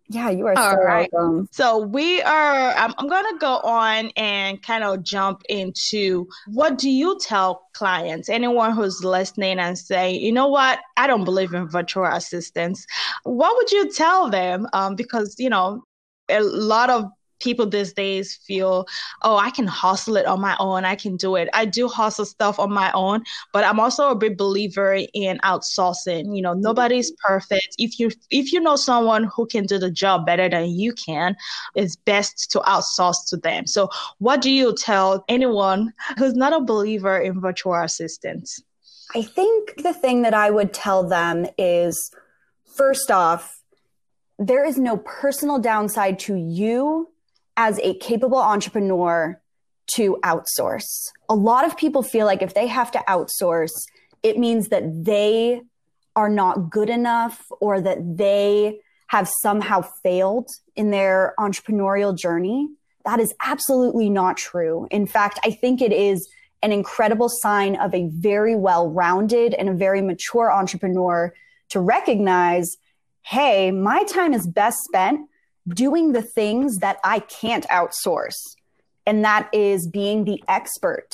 Yeah, 0.10 0.30
you 0.30 0.46
are 0.48 0.58
All 0.58 0.72
so 0.72 0.84
right. 0.84 1.10
welcome. 1.12 1.48
So 1.52 1.80
we 1.80 2.22
are. 2.22 2.72
I'm, 2.72 2.94
I'm 2.98 3.08
going 3.08 3.26
to 3.34 3.38
go 3.40 3.60
on 3.60 4.12
and 4.18 4.62
kind 4.62 4.84
of 4.84 5.04
jump 5.04 5.44
into 5.50 6.28
what 6.48 6.78
do 6.78 6.90
you 6.90 7.18
tell 7.20 7.68
clients, 7.74 8.30
anyone 8.30 8.74
who's 8.74 9.04
listening 9.04 9.60
and 9.60 9.78
say, 9.78 10.12
you 10.12 10.32
know 10.32 10.48
what, 10.48 10.80
I 10.98 11.08
don't 11.08 11.24
believe 11.24 11.54
in 11.54 11.70
virtual 11.70 12.06
assistants. 12.06 12.86
What 13.24 13.56
would 13.56 13.72
you 13.72 13.92
tell 13.92 14.30
them? 14.30 14.68
Um, 14.74 14.96
because 14.96 15.36
you 15.40 15.50
know, 15.50 15.84
a 16.30 16.42
lot 16.42 16.90
of 16.90 17.06
people 17.44 17.66
these 17.66 17.94
days 17.94 18.36
feel, 18.36 18.88
oh, 19.22 19.38
I 19.38 19.50
can 19.52 19.68
hustle 19.68 20.16
it 20.18 20.26
on 20.26 20.40
my 20.40 20.56
own. 20.60 20.86
I 20.86 20.96
can 20.96 21.18
do 21.18 21.36
it. 21.36 21.50
I 21.54 21.66
do 21.66 21.88
hustle 21.88 22.26
stuff 22.26 22.60
on 22.60 22.72
my 22.72 22.92
own, 22.94 23.24
but 23.52 23.64
I'm 23.64 23.80
also 23.80 24.10
a 24.10 24.16
big 24.16 24.38
believer 24.38 25.00
in 25.14 25.38
outsourcing. 25.40 26.36
You 26.36 26.42
know, 26.42 26.54
nobody's 26.54 27.12
perfect. 27.12 27.76
If 27.78 28.00
you 28.00 28.10
if 28.32 28.54
you 28.54 28.60
know 28.60 28.76
someone 28.76 29.26
who 29.26 29.46
can 29.46 29.66
do 29.66 29.78
the 29.78 29.92
job 29.92 30.26
better 30.26 30.50
than 30.50 30.70
you 30.72 30.94
can, 30.94 31.36
it's 31.76 31.96
best 31.96 32.52
to 32.52 32.60
outsource 32.60 33.28
to 33.30 33.38
them. 33.38 33.68
So, 33.68 33.90
what 34.20 34.42
do 34.42 34.52
you 34.52 34.76
tell 34.76 35.26
anyone 35.28 35.94
who's 36.18 36.34
not 36.34 36.54
a 36.54 36.62
believer 36.62 37.18
in 37.20 37.42
virtual 37.42 37.76
assistants? 37.76 38.62
I 39.16 39.22
think 39.22 39.84
the 39.84 39.94
thing 39.94 40.24
that 40.24 40.34
I 40.34 40.50
would 40.50 40.74
tell 40.74 41.08
them 41.08 41.46
is 41.58 42.12
first 42.76 43.12
off, 43.12 43.62
there 44.40 44.66
is 44.66 44.78
no 44.78 44.98
personal 44.98 45.60
downside 45.60 46.20
to 46.20 46.36
you 46.36 47.13
as 47.58 47.80
a 47.80 47.96
capable 47.96 48.40
entrepreneur 48.40 49.40
to 49.96 50.18
outsource. 50.24 51.10
A 51.30 51.36
lot 51.36 51.66
of 51.66 51.78
people 51.78 52.04
feel 52.04 52.26
like 52.26 52.42
if 52.42 52.54
they 52.54 52.68
have 52.68 52.92
to 52.92 53.00
outsource, 53.08 53.74
it 54.22 54.38
means 54.38 54.70
that 54.70 54.84
they 55.04 55.62
are 56.16 56.30
not 56.30 56.70
good 56.70 56.90
enough 56.90 57.46
or 57.60 57.82
that 57.82 58.18
they 58.18 58.80
have 59.08 59.28
somehow 59.42 59.82
failed 60.02 60.50
in 60.76 60.92
their 60.92 61.34
entrepreneurial 61.40 62.18
journey. 62.18 62.68
That 63.06 63.20
is 63.20 63.34
absolutely 63.44 64.10
not 64.10 64.38
true. 64.38 64.88
In 64.90 65.06
fact, 65.06 65.40
I 65.44 65.52
think 65.52 65.82
it 65.82 65.92
is 65.92 66.28
an 66.62 66.72
incredible 66.72 67.30
sign 67.30 67.76
of 67.76 67.94
a 67.94 68.08
very 68.08 68.56
well 68.56 68.90
rounded 68.90 69.54
and 69.54 69.68
a 69.68 69.74
very 69.74 70.02
mature 70.02 70.52
entrepreneur 70.52 71.34
to 71.70 71.80
recognize 71.80 72.78
hey, 73.26 73.72
my 73.72 74.04
time 74.04 74.34
is 74.34 74.46
best 74.46 74.78
spent 74.84 75.30
doing 75.68 76.12
the 76.12 76.22
things 76.22 76.78
that 76.78 76.98
I 77.04 77.20
can't 77.20 77.68
outsource. 77.68 78.56
And 79.06 79.24
that 79.24 79.50
is 79.54 79.88
being 79.88 80.24
the 80.24 80.44
expert, 80.48 81.10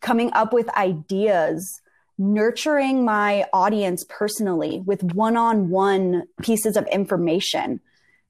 coming 0.00 0.32
up 0.32 0.52
with 0.52 0.68
ideas, 0.76 1.80
nurturing 2.18 3.04
my 3.04 3.46
audience 3.52 4.04
personally 4.08 4.82
with 4.84 5.02
one 5.14 5.36
on 5.36 5.68
one 5.68 6.24
pieces 6.42 6.76
of 6.76 6.86
information. 6.88 7.80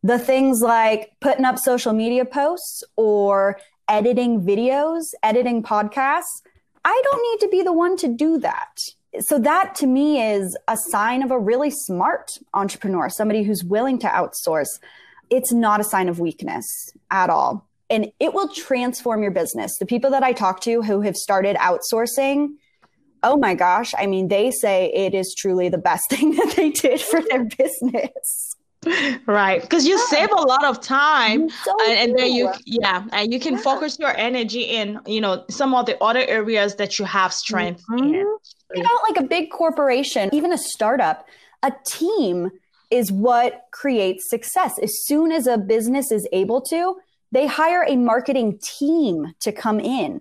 The 0.03 0.19
things 0.19 0.61
like 0.63 1.13
putting 1.21 1.45
up 1.45 1.59
social 1.59 1.93
media 1.93 2.25
posts 2.25 2.85
or 2.97 3.59
editing 3.89 4.43
videos, 4.43 5.03
editing 5.23 5.63
podcasts, 5.63 6.43
I 6.85 7.01
don't 7.05 7.23
need 7.33 7.47
to 7.47 7.51
be 7.51 7.63
the 7.63 7.73
one 7.73 7.97
to 7.99 8.09
do 8.09 8.39
that. 8.39 8.79
So, 9.21 9.39
that 9.39 9.75
to 9.77 9.87
me 9.87 10.23
is 10.23 10.57
a 10.69 10.77
sign 10.91 11.23
of 11.23 11.31
a 11.31 11.39
really 11.39 11.71
smart 11.71 12.31
entrepreneur, 12.53 13.09
somebody 13.09 13.43
who's 13.43 13.65
willing 13.65 13.99
to 14.01 14.07
outsource 14.07 14.69
it's 15.31 15.53
not 15.53 15.81
a 15.81 15.85
sign 15.85 16.09
of 16.09 16.21
weakness 16.21 16.67
at 17.11 17.31
all. 17.31 17.67
And 17.91 18.13
it 18.21 18.35
will 18.35 18.49
transform 18.49 19.23
your 19.23 19.31
business. 19.31 19.77
The 19.79 19.87
people 19.87 20.11
that 20.11 20.23
I 20.23 20.33
talk 20.33 20.61
to 20.61 20.83
who 20.83 21.01
have 21.01 21.17
started 21.17 21.57
outsourcing, 21.57 22.51
oh 23.23 23.37
my 23.37 23.55
gosh, 23.55 23.95
I 23.99 24.07
mean, 24.07 24.29
they 24.29 24.51
say 24.51 24.93
it 24.95 25.15
is 25.15 25.35
truly 25.37 25.69
the 25.69 25.79
best 25.79 26.05
thing 26.11 26.35
that 26.37 26.55
they 26.57 26.71
did 26.71 27.01
for 27.01 27.21
their 27.23 27.45
business. 27.45 28.55
Right, 29.27 29.61
because 29.61 29.87
you 29.87 29.99
yeah. 29.99 30.05
save 30.09 30.31
a 30.31 30.41
lot 30.41 30.65
of 30.65 30.81
time, 30.81 31.51
so 31.51 31.77
and, 31.89 31.99
and, 31.99 32.19
then 32.19 32.33
you, 32.33 32.51
yeah, 32.65 33.05
and 33.13 33.33
you 33.33 33.41
can 33.41 33.55
yeah. 33.55 33.61
focus 33.61 33.99
your 33.99 34.17
energy 34.17 34.63
in, 34.63 35.01
you 35.05 35.21
know, 35.21 35.45
some 35.51 35.75
of 35.75 35.87
the 35.87 36.01
other 36.03 36.21
areas 36.21 36.77
that 36.77 36.97
you 36.97 37.05
have 37.05 37.33
strength 37.33 37.83
mm-hmm. 37.91 38.05
in. 38.05 38.39
You 38.75 38.83
know, 38.83 39.01
like 39.09 39.19
a 39.19 39.25
big 39.25 39.51
corporation, 39.51 40.31
even 40.33 40.53
a 40.53 40.59
startup, 40.59 41.27
a 41.65 41.73
team 41.87 42.51
is 42.91 43.13
what 43.13 43.63
creates 43.73 44.29
success. 44.31 44.79
As 44.79 45.05
soon 45.05 45.33
as 45.33 45.47
a 45.47 45.59
business 45.59 46.11
is 46.11 46.27
able 46.33 46.61
to, 46.63 46.97
they 47.33 47.47
hire 47.47 47.85
a 47.87 47.97
marketing 47.97 48.59
team 48.63 49.35
to 49.41 49.53
come 49.53 49.81
in. 49.81 50.21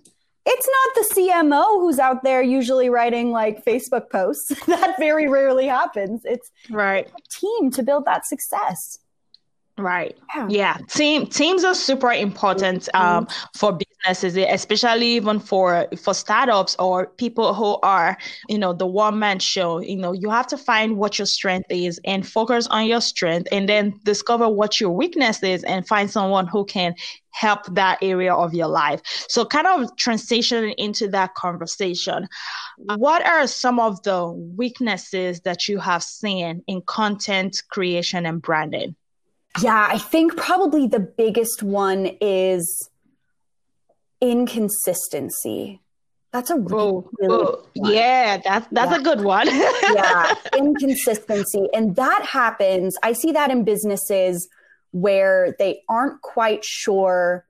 It's 0.50 0.68
not 0.68 0.96
the 0.96 1.16
CMO 1.16 1.82
who's 1.82 2.00
out 2.00 2.24
there 2.24 2.42
usually 2.42 2.90
writing 2.90 3.32
like 3.32 3.66
Facebook 3.66 4.10
posts. 4.10 4.48
that 4.66 4.96
very 4.98 5.28
rarely 5.28 5.68
happens. 5.68 6.22
It's 6.24 6.50
right 6.70 7.10
team 7.30 7.70
to 7.72 7.84
build 7.84 8.06
that 8.06 8.26
success. 8.26 9.00
Right. 9.80 10.18
Yeah. 10.36 10.48
yeah. 10.50 10.78
Team 10.88 11.28
teams 11.28 11.64
are 11.64 11.76
super 11.76 12.12
important 12.12 12.90
um, 12.96 13.28
for 13.56 13.78
businesses, 13.78 14.36
especially 14.36 15.06
even 15.06 15.40
for 15.40 15.88
for 16.02 16.16
startups 16.16 16.76
or 16.80 17.06
people 17.06 17.54
who 17.54 17.78
are, 17.84 18.18
you 18.50 18.58
know, 18.58 18.74
the 18.74 18.88
one 18.88 19.20
man 19.20 19.38
show. 19.38 19.80
You 19.80 19.98
know, 19.98 20.14
you 20.14 20.32
have 20.32 20.48
to 20.48 20.58
find 20.58 20.98
what 20.98 21.20
your 21.20 21.28
strength 21.28 21.68
is 21.70 22.00
and 22.06 22.28
focus 22.28 22.66
on 22.68 22.88
your 22.88 23.02
strength, 23.02 23.50
and 23.52 23.70
then 23.70 24.00
discover 24.04 24.50
what 24.50 24.82
your 24.82 24.90
weakness 24.90 25.44
is 25.44 25.64
and 25.64 25.88
find 25.88 26.10
someone 26.10 26.48
who 26.48 26.66
can 26.66 26.96
help 27.30 27.64
that 27.76 28.00
area 28.02 28.34
of 28.34 28.56
your 28.56 28.68
life. 28.68 29.00
So, 29.30 29.46
kind 29.46 29.68
of 29.68 29.96
transitioning 29.96 30.74
into 30.80 31.08
that 31.10 31.36
conversation, 31.36 32.28
what 32.78 33.24
are 33.24 33.46
some 33.46 33.80
of 33.80 34.02
the 34.02 34.28
weaknesses 34.32 35.42
that 35.42 35.68
you 35.68 35.78
have 35.78 36.02
seen 36.02 36.64
in 36.66 36.82
content 36.82 37.62
creation 37.70 38.26
and 38.26 38.42
branding? 38.42 38.96
Yeah, 39.62 39.88
I 39.90 39.98
think 39.98 40.36
probably 40.36 40.88
the 40.88 41.00
biggest 41.00 41.64
one 41.64 42.18
is 42.22 42.90
inconsistency. 44.22 45.82
That's 46.34 46.50
a 46.50 46.58
really, 46.58 47.04
really 47.20 47.58
yeah, 47.76 48.38
that's 48.44 48.68
that's 48.72 48.92
yeah. 48.92 48.98
a 48.98 49.02
good 49.02 49.22
one. 49.22 49.48
yeah, 49.94 50.36
inconsistency, 50.56 51.68
and 51.74 51.96
that 51.96 52.26
happens. 52.26 52.98
I 53.02 53.14
see 53.14 53.32
that 53.32 53.50
in 53.50 53.64
businesses 53.64 54.48
where 54.92 55.56
they 55.58 55.82
aren't 55.90 56.22
quite 56.22 56.64
sure 56.64 57.46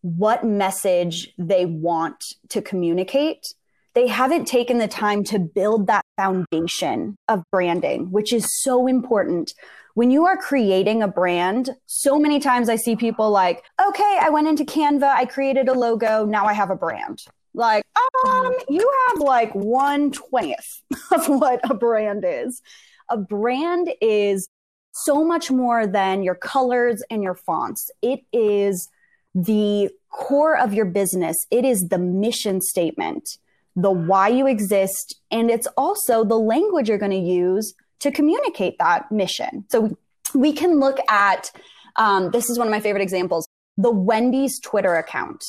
what 0.00 0.44
message 0.44 1.32
they 1.38 1.66
want 1.66 2.24
to 2.48 2.62
communicate. 2.62 3.46
They 3.94 4.06
haven't 4.06 4.46
taken 4.46 4.78
the 4.78 4.88
time 4.88 5.24
to 5.24 5.38
build 5.38 5.88
that 5.88 6.04
foundation 6.20 7.16
of 7.28 7.42
branding, 7.50 8.10
which 8.10 8.32
is 8.32 8.46
so 8.62 8.86
important 8.86 9.54
when 9.94 10.10
you 10.10 10.26
are 10.26 10.36
creating 10.36 11.02
a 11.02 11.08
brand, 11.08 11.70
so 11.86 12.18
many 12.18 12.38
times 12.38 12.68
I 12.68 12.76
see 12.76 12.96
people 12.96 13.30
like, 13.30 13.64
okay, 13.88 14.18
I 14.20 14.30
went 14.30 14.48
into 14.48 14.64
Canva, 14.64 15.02
I 15.02 15.24
created 15.24 15.68
a 15.68 15.72
logo, 15.72 16.24
now 16.24 16.46
I 16.46 16.52
have 16.52 16.70
a 16.70 16.76
brand. 16.76 17.24
Like, 17.54 17.82
um, 18.26 18.54
you 18.68 18.88
have 19.08 19.20
like 19.20 19.52
one 19.54 20.12
twentieth 20.12 20.82
of 21.12 21.28
what 21.28 21.60
a 21.68 21.74
brand 21.74 22.24
is. 22.26 22.62
A 23.08 23.16
brand 23.16 23.90
is 24.00 24.48
so 24.92 25.24
much 25.24 25.50
more 25.50 25.86
than 25.86 26.22
your 26.22 26.36
colors 26.36 27.02
and 27.10 27.22
your 27.22 27.34
fonts. 27.34 27.90
It 28.02 28.20
is 28.32 28.88
the 29.34 29.90
core 30.10 30.56
of 30.56 30.72
your 30.72 30.84
business. 30.84 31.36
It 31.50 31.64
is 31.64 31.88
the 31.88 31.98
mission 31.98 32.60
statement, 32.60 33.38
the 33.76 33.90
why 33.90 34.28
you 34.28 34.46
exist, 34.46 35.20
and 35.30 35.50
it's 35.50 35.66
also 35.76 36.24
the 36.24 36.38
language 36.38 36.88
you're 36.88 36.98
going 36.98 37.10
to 37.10 37.16
use 37.16 37.74
to 38.00 38.10
communicate 38.10 38.76
that 38.78 39.10
mission. 39.12 39.64
So 39.68 39.96
we 40.34 40.52
can 40.52 40.80
look 40.80 40.98
at 41.08 41.50
um, 41.96 42.30
this 42.30 42.48
is 42.50 42.58
one 42.58 42.66
of 42.66 42.72
my 42.72 42.80
favorite 42.80 43.02
examples 43.02 43.46
the 43.76 43.90
Wendy's 43.90 44.60
Twitter 44.60 44.96
account. 44.96 45.42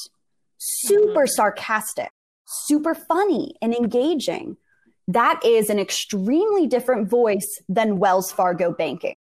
Super 0.57 1.23
mm-hmm. 1.23 1.27
sarcastic, 1.27 2.09
super 2.45 2.93
funny 2.93 3.55
and 3.61 3.73
engaging. 3.73 4.57
That 5.07 5.43
is 5.43 5.69
an 5.69 5.79
extremely 5.79 6.67
different 6.67 7.09
voice 7.09 7.61
than 7.67 7.97
Wells 7.97 8.31
Fargo 8.31 8.71
banking. 8.71 9.15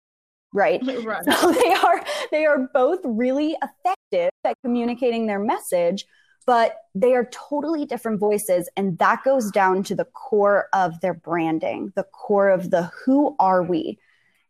Right? 0.52 0.81
right. 1.05 1.25
So 1.25 1.52
they 1.52 1.73
are 1.73 2.05
they 2.31 2.45
are 2.45 2.69
both 2.75 3.00
really 3.05 3.57
effective 3.62 4.31
at 4.45 4.57
communicating 4.64 5.26
their 5.26 5.38
message, 5.38 6.05
but 6.49 6.85
they 6.95 7.12
are 7.12 7.28
totally 7.31 7.85
different 7.85 8.19
voices. 8.19 8.71
And 8.75 8.97
that 9.00 9.23
goes 9.23 9.50
down 9.50 9.83
to 9.83 9.95
the 9.95 10.07
core 10.07 10.69
of 10.73 10.99
their 11.02 11.12
branding, 11.12 11.93
the 11.95 12.05
core 12.05 12.49
of 12.49 12.71
the 12.71 12.85
who 13.05 13.37
are 13.38 13.62
we? 13.62 13.99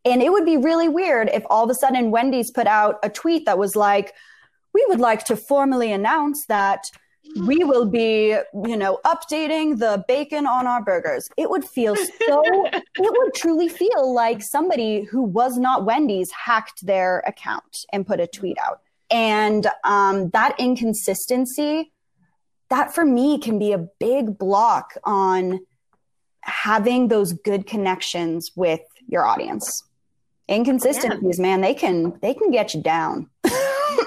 And 0.05 0.23
it 0.23 0.31
would 0.31 0.45
be 0.45 0.57
really 0.57 0.89
weird 0.89 1.29
if 1.31 1.43
all 1.51 1.65
of 1.65 1.71
a 1.71 1.75
sudden 1.75 2.13
Wendy's 2.13 2.53
put 2.53 2.69
out 2.69 3.01
a 3.03 3.11
tweet 3.11 3.47
that 3.47 3.59
was 3.59 3.75
like, 3.75 4.15
we 4.73 4.87
would 4.89 5.01
like 5.01 5.25
to 5.25 5.35
formally 5.35 5.91
announce 5.91 6.47
that 6.47 6.85
we 7.45 7.65
will 7.65 7.87
be, 7.87 8.29
you 8.29 8.77
know, 8.77 9.01
updating 9.05 9.81
the 9.81 10.05
bacon 10.07 10.47
on 10.47 10.69
our 10.69 10.85
burgers. 10.85 11.29
It 11.37 11.51
would 11.51 11.65
feel 11.65 11.97
so, 11.97 12.07
it 12.71 12.85
would 12.97 13.35
truly 13.35 13.69
feel 13.69 14.15
like 14.15 14.41
somebody 14.41 15.03
who 15.03 15.23
was 15.23 15.59
not 15.59 15.85
Wendy's 15.85 16.31
hacked 16.31 16.87
their 16.87 17.25
account 17.27 17.87
and 17.93 18.07
put 18.07 18.21
a 18.21 18.29
tweet 18.29 18.57
out. 18.65 18.83
And 19.11 19.67
um, 19.85 20.31
that 20.31 20.55
inconsistency, 20.59 21.93
that 22.69 22.95
for 22.95 23.05
me 23.05 23.39
can 23.39 23.59
be 23.59 23.73
a 23.73 23.87
big 23.99 24.39
block 24.39 24.95
on 25.05 25.61
having 26.43 27.09
those 27.09 27.33
good 27.33 27.67
connections 27.67 28.51
with 28.55 28.81
your 29.07 29.25
audience. 29.25 29.83
Inconsistencies, 30.51 31.39
yeah. 31.39 31.43
man, 31.43 31.61
they 31.61 31.75
can 31.75 32.19
they 32.21 32.33
can 32.33 32.51
get 32.51 32.75
you 32.75 32.83
down. 32.83 33.29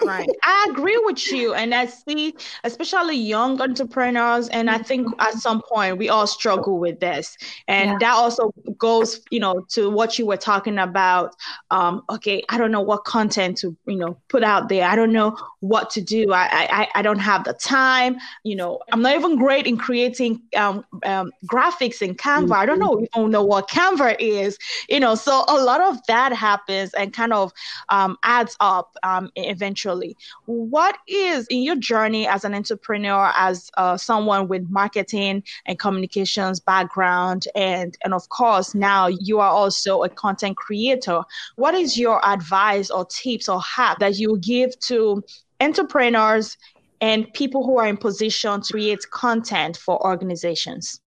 Right. 0.03 0.29
I 0.43 0.67
agree 0.69 0.99
with 1.05 1.31
you. 1.31 1.53
And 1.53 1.73
I 1.73 1.85
see, 1.85 2.35
especially 2.63 3.15
young 3.17 3.61
entrepreneurs, 3.61 4.47
and 4.49 4.69
I 4.69 4.77
think 4.77 5.07
at 5.19 5.33
some 5.33 5.61
point 5.61 5.97
we 5.97 6.09
all 6.09 6.27
struggle 6.27 6.79
with 6.79 6.99
this. 6.99 7.37
And 7.67 7.91
yeah. 7.91 7.97
that 7.99 8.13
also 8.13 8.53
goes, 8.77 9.21
you 9.29 9.39
know, 9.39 9.65
to 9.69 9.89
what 9.89 10.17
you 10.17 10.25
were 10.25 10.37
talking 10.37 10.77
about. 10.77 11.35
Um, 11.69 12.03
okay, 12.09 12.43
I 12.49 12.57
don't 12.57 12.71
know 12.71 12.81
what 12.81 13.03
content 13.03 13.57
to, 13.59 13.75
you 13.85 13.97
know, 13.97 14.17
put 14.29 14.43
out 14.43 14.69
there. 14.69 14.87
I 14.87 14.95
don't 14.95 15.13
know 15.13 15.37
what 15.59 15.89
to 15.91 16.01
do. 16.01 16.31
I 16.33 16.47
I, 16.51 16.87
I 16.95 17.01
don't 17.01 17.19
have 17.19 17.43
the 17.43 17.53
time. 17.53 18.17
You 18.43 18.55
know, 18.55 18.79
I'm 18.91 19.01
not 19.01 19.15
even 19.15 19.37
great 19.37 19.67
in 19.67 19.77
creating 19.77 20.41
um, 20.55 20.85
um, 21.03 21.31
graphics 21.45 22.01
in 22.01 22.15
Canva. 22.15 22.43
Mm-hmm. 22.43 22.53
I 22.53 22.65
don't 22.65 22.79
know, 22.79 23.05
even 23.15 23.31
know 23.31 23.43
what 23.43 23.69
Canva 23.69 24.15
is, 24.19 24.57
you 24.89 24.99
know, 24.99 25.15
so 25.15 25.43
a 25.47 25.57
lot 25.63 25.81
of 25.81 25.97
that 26.07 26.33
happens 26.33 26.93
and 26.93 27.13
kind 27.13 27.33
of 27.33 27.51
um, 27.89 28.17
adds 28.23 28.55
up 28.59 28.95
um, 29.03 29.29
eventually 29.35 29.80
eventually. 29.81 30.17
What 30.45 30.97
is 31.07 31.47
in 31.47 31.61
your 31.61 31.75
journey 31.75 32.27
as 32.27 32.43
an 32.43 32.53
entrepreneur, 32.53 33.31
as 33.37 33.69
uh, 33.77 33.97
someone 33.97 34.47
with 34.47 34.69
marketing 34.69 35.43
and 35.65 35.79
communications 35.79 36.59
background, 36.59 37.47
and 37.55 37.97
and 38.03 38.13
of 38.13 38.27
course 38.29 38.75
now 38.75 39.07
you 39.07 39.39
are 39.39 39.49
also 39.49 40.03
a 40.03 40.09
content 40.09 40.57
creator. 40.57 41.21
What 41.55 41.73
is 41.73 41.97
your 41.97 42.23
advice 42.25 42.89
or 42.89 43.05
tips 43.05 43.49
or 43.49 43.61
hack 43.61 43.99
that 43.99 44.17
you 44.17 44.37
give 44.39 44.77
to 44.87 45.23
entrepreneurs 45.59 46.57
and 46.99 47.31
people 47.33 47.65
who 47.65 47.77
are 47.79 47.87
in 47.87 47.97
position 47.97 48.61
to 48.61 48.73
create 48.73 49.09
content 49.11 49.77
for 49.77 50.03
organizations? 50.05 51.01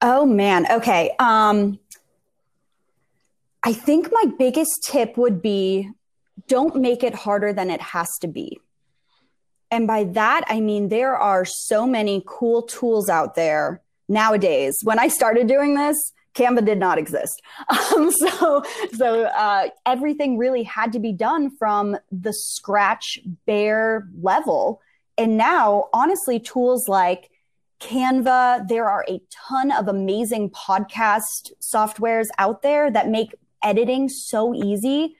Oh 0.00 0.24
man, 0.24 0.70
okay. 0.70 1.10
Um, 1.18 1.80
I 3.64 3.72
think 3.72 4.08
my 4.12 4.26
biggest 4.38 4.70
tip 4.86 5.16
would 5.18 5.42
be 5.42 5.90
don't 6.46 6.76
make 6.76 7.02
it 7.02 7.14
harder 7.14 7.52
than 7.52 7.70
it 7.70 7.80
has 7.80 8.08
to 8.20 8.28
be. 8.28 8.60
And 9.70 9.86
by 9.86 10.04
that, 10.04 10.44
I 10.48 10.60
mean, 10.60 10.88
there 10.88 11.16
are 11.16 11.44
so 11.44 11.86
many 11.86 12.22
cool 12.26 12.62
tools 12.62 13.08
out 13.08 13.34
there 13.34 13.82
nowadays. 14.08 14.78
When 14.82 14.98
I 14.98 15.08
started 15.08 15.46
doing 15.46 15.74
this, 15.74 16.12
Canva 16.34 16.64
did 16.64 16.78
not 16.78 16.98
exist. 16.98 17.42
Um, 17.96 18.12
so, 18.12 18.62
so 18.94 19.24
uh, 19.24 19.68
everything 19.84 20.38
really 20.38 20.62
had 20.62 20.92
to 20.92 21.00
be 21.00 21.12
done 21.12 21.50
from 21.58 21.96
the 22.12 22.32
scratch, 22.32 23.18
bare 23.46 24.08
level. 24.20 24.80
And 25.16 25.36
now, 25.36 25.88
honestly, 25.92 26.38
tools 26.38 26.86
like 26.88 27.30
Canva, 27.80 28.68
there 28.68 28.88
are 28.88 29.04
a 29.08 29.20
ton 29.48 29.72
of 29.72 29.88
amazing 29.88 30.50
podcast 30.50 31.50
softwares 31.60 32.28
out 32.38 32.62
there 32.62 32.90
that 32.90 33.08
make 33.08 33.34
editing 33.62 34.08
so 34.08 34.54
easy 34.54 35.16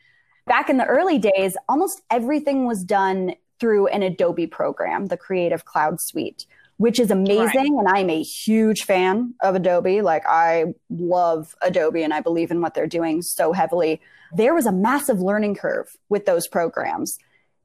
back 0.49 0.69
in 0.69 0.79
the 0.79 0.87
early 0.87 1.19
days, 1.19 1.57
almost 1.69 2.03
everything 2.11 2.67
was 2.67 2.83
done 2.85 3.35
through 3.61 3.89
an 3.89 4.03
Adobe 4.03 4.47
program, 4.47 5.07
the 5.07 5.17
Creative 5.17 5.65
Cloud 5.65 6.01
Suite, 6.01 6.47
which 6.77 6.99
is 6.99 7.11
amazing. 7.11 7.77
Right. 7.77 7.87
And 7.87 7.89
I'm 7.89 8.11
a 8.11 8.23
huge 8.23 8.85
fan 8.85 9.35
of 9.43 9.55
Adobe. 9.55 10.01
Like, 10.01 10.25
I 10.27 10.75
love 10.91 11.57
Adobe 11.61 12.03
and 12.03 12.15
I 12.15 12.21
believe 12.21 12.51
in 12.51 12.61
what 12.61 12.75
they're 12.75 12.87
doing 12.87 13.23
so 13.23 13.53
heavily. 13.53 14.01
There 14.33 14.55
was 14.55 14.67
a 14.67 14.73
massive 14.73 15.21
learning 15.21 15.57
curve 15.57 15.97
with 16.09 16.27
those 16.27 16.47
programs. 16.47 17.19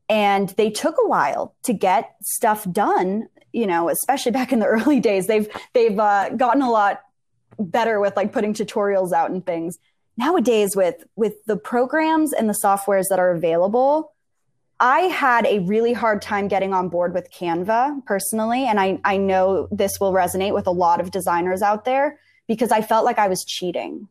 And 0.09 0.49
they 0.49 0.69
took 0.69 0.95
a 1.03 1.07
while 1.07 1.55
to 1.63 1.73
get 1.73 2.15
stuff 2.21 2.69
done, 2.71 3.27
you 3.51 3.67
know, 3.67 3.89
especially 3.89 4.31
back 4.39 4.51
in 4.51 4.59
the 4.59 4.65
early 4.65 4.99
days. 4.99 5.27
They've, 5.27 5.47
they've 5.73 5.97
uh, 5.97 6.29
gotten 6.29 6.61
a 6.61 6.71
lot 6.71 7.01
better 7.59 7.99
with 7.99 8.15
like 8.15 8.33
putting 8.33 8.53
tutorials 8.53 9.13
out 9.13 9.29
and 9.29 9.45
things 9.45 9.77
nowadays 10.17 10.75
with 10.75 11.03
with 11.15 11.43
the 11.45 11.57
programs 11.57 12.33
and 12.33 12.49
the 12.49 12.57
softwares 12.63 13.05
that 13.09 13.19
are 13.19 13.31
available 13.31 14.13
i 14.79 15.01
had 15.01 15.45
a 15.45 15.59
really 15.59 15.93
hard 15.93 16.21
time 16.21 16.47
getting 16.47 16.73
on 16.73 16.89
board 16.89 17.13
with 17.13 17.31
canva 17.31 18.05
personally. 18.05 18.65
And 18.65 18.79
i 18.79 18.99
i 19.03 19.17
know 19.17 19.67
this 19.71 19.99
will 19.99 20.13
resonate 20.13 20.53
with 20.53 20.67
a 20.67 20.71
lot 20.71 20.99
of 20.99 21.11
designers 21.11 21.61
out 21.61 21.85
there 21.85 22.19
because 22.47 22.71
i 22.71 22.81
felt 22.81 23.05
like 23.05 23.19
i 23.19 23.27
was 23.27 23.43
cheating. 23.43 24.07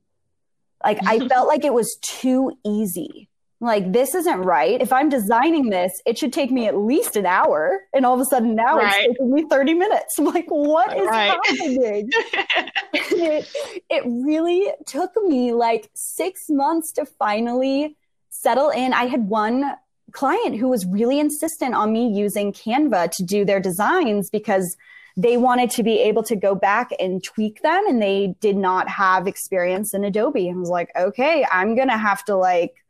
Like 0.85 0.99
i 1.07 1.27
felt 1.29 1.49
like 1.49 1.65
it 1.65 1.75
was 1.75 1.99
too 2.03 2.53
easy 2.65 3.29
like 3.63 3.93
this 3.93 4.13
isn't 4.17 4.41
right. 4.41 4.81
If 4.83 4.93
I'm 4.93 5.09
designing 5.09 5.71
this, 5.71 5.93
it 6.05 6.19
should 6.19 6.33
take 6.33 6.51
me 6.51 6.67
at 6.67 6.77
least 6.77 7.15
an 7.15 7.27
hour, 7.27 7.79
and 7.95 8.05
all 8.05 8.15
of 8.15 8.21
a 8.21 8.25
sudden 8.25 8.57
now 8.57 8.77
right. 8.77 9.07
it's 9.07 9.19
taking 9.19 9.33
me 9.33 9.45
30 9.49 9.75
minutes. 9.75 10.19
I'm 10.19 10.25
like, 10.35 10.47
what 10.49 10.97
is 10.99 11.07
right. 11.07 11.31
happening? 11.31 12.11
it, 12.93 13.49
it 13.89 14.03
really 14.05 14.73
took 14.87 15.13
me 15.25 15.53
like 15.53 15.89
six 15.95 16.41
months 16.51 16.91
to 16.95 17.07
finally 17.07 17.97
settle 18.31 18.71
in. 18.71 18.93
I 18.93 19.07
had 19.07 19.29
one 19.29 19.77
client 20.11 20.59
who 20.59 20.69
was 20.69 20.85
really 20.85 21.21
insistent 21.21 21.75
on 21.77 21.93
me 21.93 22.09
using 22.09 22.53
Canva 22.53 23.13
to 23.13 23.23
do 23.23 23.45
their 23.45 23.61
designs 23.61 24.29
because 24.29 24.77
they 25.17 25.37
wanted 25.37 25.71
to 25.71 25.83
be 25.83 26.01
able 26.01 26.23
to 26.25 26.35
go 26.35 26.55
back 26.55 26.91
and 26.99 27.23
tweak 27.23 27.63
them 27.63 27.87
and 27.87 28.03
they 28.03 28.35
did 28.41 28.57
not 28.57 28.89
have 28.89 29.29
experience 29.29 29.95
in 29.95 30.05
Adobe. 30.05 30.49
And 30.49 30.57
I 30.57 30.61
was 30.61 30.71
like, 30.71 30.91
okay, 30.97 31.47
I'm 31.51 31.77
going 31.77 31.89
to 31.89 31.99
have 31.99 32.25
to 32.25 32.37
like 32.37 32.82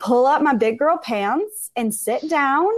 pull 0.00 0.26
up 0.26 0.42
my 0.42 0.54
big 0.54 0.78
girl 0.78 0.98
pants 0.98 1.70
and 1.76 1.94
sit 1.94 2.28
down 2.28 2.68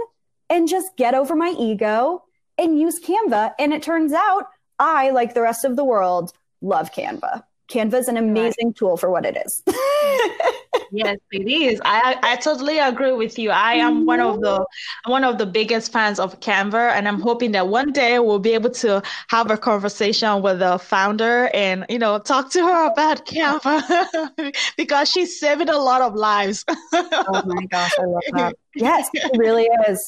and 0.49 0.67
just 0.67 0.95
get 0.97 1.15
over 1.15 1.35
my 1.35 1.55
ego 1.57 2.23
and 2.57 2.79
use 2.79 2.99
Canva. 2.99 3.53
And 3.57 3.73
it 3.73 3.81
turns 3.81 4.13
out 4.13 4.45
I, 4.77 5.09
like 5.09 5.33
the 5.33 5.41
rest 5.41 5.65
of 5.65 5.75
the 5.75 5.83
world, 5.83 6.33
love 6.61 6.91
Canva. 6.91 7.43
Canva 7.69 7.93
is 7.95 8.07
an 8.07 8.17
amazing 8.17 8.67
right. 8.67 8.75
tool 8.75 8.97
for 8.97 9.09
what 9.09 9.25
it 9.25 9.37
is. 9.37 9.63
yes, 10.93 11.17
it 11.31 11.47
is. 11.47 11.81
I 11.83 12.17
I 12.21 12.35
totally 12.37 12.79
agree 12.79 13.11
with 13.11 13.37
you. 13.37 13.49
I 13.49 13.73
am 13.73 14.05
one 14.05 14.19
of 14.19 14.39
the 14.41 14.65
one 15.05 15.23
of 15.23 15.37
the 15.37 15.45
biggest 15.45 15.91
fans 15.91 16.19
of 16.19 16.39
Canva, 16.39 16.91
and 16.91 17.07
I'm 17.07 17.19
hoping 17.19 17.51
that 17.53 17.67
one 17.67 17.91
day 17.91 18.19
we'll 18.19 18.39
be 18.39 18.53
able 18.53 18.69
to 18.71 19.01
have 19.29 19.51
a 19.51 19.57
conversation 19.57 20.41
with 20.41 20.59
the 20.59 20.77
founder 20.77 21.49
and 21.53 21.85
you 21.89 21.99
know 21.99 22.19
talk 22.19 22.51
to 22.51 22.63
her 22.63 22.91
about 22.91 23.25
Canva 23.25 24.55
because 24.77 25.09
she's 25.09 25.39
saving 25.39 25.69
a 25.69 25.77
lot 25.77 26.01
of 26.01 26.15
lives. 26.15 26.63
oh 26.93 27.41
my 27.45 27.65
gosh, 27.65 27.91
I 27.99 28.05
love 28.05 28.23
that. 28.33 28.55
Yes, 28.75 29.09
she 29.13 29.37
really 29.37 29.67
is. 29.87 30.07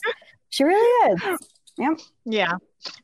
She 0.49 0.63
really 0.63 1.13
is. 1.13 1.21
Yeah. 1.77 1.95
Yeah. 2.25 2.53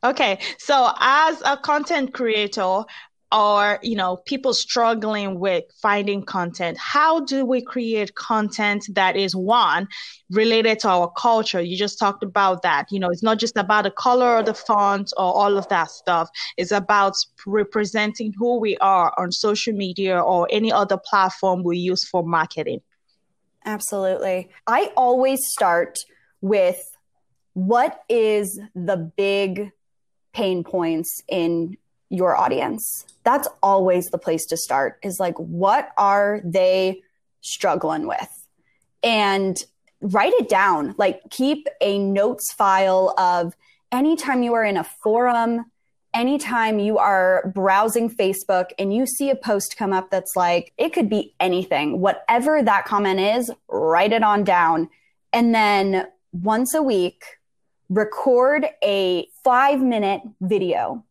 Okay. 0.04 0.40
So 0.58 0.92
as 1.00 1.42
a 1.46 1.58
content 1.58 2.14
creator, 2.14 2.84
or 3.32 3.80
you 3.82 3.96
know 3.96 4.18
people 4.26 4.54
struggling 4.54 5.40
with 5.40 5.64
finding 5.82 6.24
content? 6.24 6.78
How 6.78 7.22
do 7.22 7.46
we 7.46 7.62
create 7.62 8.16
content 8.16 8.86
that 8.94 9.16
is 9.16 9.36
one 9.36 9.88
related 10.30 10.80
to 10.80 10.90
our 10.90 11.12
culture? 11.12 11.62
You 11.62 11.78
just 11.78 12.00
talked 12.00 12.24
about 12.24 12.62
that. 12.64 12.88
You 12.92 13.00
know 13.00 13.10
it's 13.10 13.24
not 13.24 13.40
just 13.40 13.58
about 13.58 13.84
the 13.84 13.92
color 13.92 14.38
of 14.38 14.46
the 14.46 14.54
font 14.54 15.12
or 15.18 15.34
all 15.34 15.58
of 15.58 15.68
that 15.70 15.90
stuff. 15.90 16.30
It's 16.58 16.72
about 16.72 17.16
representing 17.46 18.34
who 18.38 18.60
we 18.60 18.78
are 18.78 19.14
on 19.18 19.32
social 19.32 19.74
media 19.74 20.20
or 20.20 20.48
any 20.52 20.72
other 20.72 20.98
platform 20.98 21.64
we 21.64 21.78
use 21.78 22.08
for 22.08 22.24
marketing. 22.24 22.82
Absolutely. 23.66 24.50
I 24.68 24.92
always 24.98 25.40
start 25.54 26.00
with 26.42 26.82
what 27.54 28.02
is 28.10 28.60
the 28.74 28.98
big 28.98 29.72
pain 30.34 30.64
points 30.64 31.22
in 31.28 31.78
your 32.12 32.36
audience. 32.36 33.06
That's 33.24 33.48
always 33.64 34.10
the 34.10 34.18
place 34.18 34.46
to 34.48 34.58
start 34.58 35.00
is 35.02 35.20
like, 35.20 35.38
what 35.38 35.92
are 35.98 36.42
they 36.44 37.02
struggling 37.40 38.06
with? 38.06 38.48
And 39.02 39.58
write 40.02 40.34
it 40.34 40.50
down. 40.50 40.94
Like, 40.98 41.22
keep 41.30 41.68
a 41.80 41.98
notes 41.98 42.52
file 42.52 43.16
of 43.18 43.54
anytime 43.92 44.44
you 44.44 44.54
are 44.54 44.66
in 44.66 44.76
a 44.76 44.84
forum, 44.84 45.72
anytime 46.14 46.80
you 46.80 46.98
are 46.98 47.50
browsing 47.56 48.10
Facebook 48.10 48.72
and 48.78 48.94
you 48.94 49.06
see 49.06 49.30
a 49.30 49.36
post 49.36 49.78
come 49.78 49.94
up 49.94 50.12
that's 50.12 50.36
like, 50.36 50.74
it 50.78 50.90
could 50.90 51.10
be 51.10 51.34
anything, 51.40 52.02
whatever 52.02 52.62
that 52.62 52.86
comment 52.86 53.22
is, 53.22 53.50
write 53.70 54.12
it 54.12 54.22
on 54.22 54.44
down. 54.44 54.90
And 55.32 55.56
then 55.56 56.08
once 56.34 56.74
a 56.74 56.84
week, 56.84 57.24
record 57.90 58.68
a 58.84 59.28
five 59.46 59.82
minute 59.82 60.22
video 60.42 61.06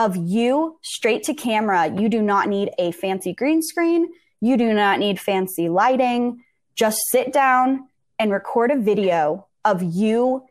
of 0.00 0.16
you 0.16 0.78
straight 0.82 1.22
to 1.24 1.34
camera. 1.34 1.92
You 1.94 2.08
do 2.08 2.22
not 2.22 2.48
need 2.48 2.70
a 2.78 2.90
fancy 2.90 3.34
green 3.34 3.60
screen. 3.60 4.08
You 4.40 4.56
do 4.56 4.72
not 4.72 4.98
need 4.98 5.20
fancy 5.20 5.68
lighting. 5.68 6.42
Just 6.74 6.98
sit 7.12 7.34
down 7.34 7.86
and 8.18 8.32
record 8.32 8.70
a 8.70 8.78
video 8.78 9.46
of 9.62 9.82
you 9.82 10.46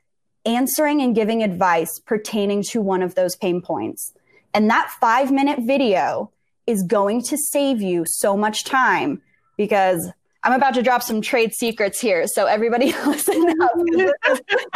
answering 0.45 1.01
and 1.01 1.15
giving 1.15 1.41
advice 1.41 1.89
pertaining 2.05 2.61
to 2.61 2.79
one 2.79 3.01
of 3.01 3.15
those 3.15 3.35
pain 3.35 3.59
points. 3.59 4.13
And 4.53 4.69
that 4.69 4.91
five 5.01 5.31
minute 5.31 5.61
video 5.63 6.31
is 6.67 6.83
going 6.83 7.23
to 7.23 7.35
save 7.35 7.81
you 7.81 8.05
so 8.07 8.37
much 8.37 8.65
time 8.65 9.19
because 9.57 10.11
I'm 10.43 10.53
about 10.53 10.75
to 10.75 10.83
drop 10.83 11.01
some 11.01 11.21
trade 11.21 11.53
secrets 11.53 11.99
here. 11.99 12.27
So 12.27 12.45
everybody 12.45 12.93
listen 13.05 13.49
up. 13.61 13.71
This 13.77 14.11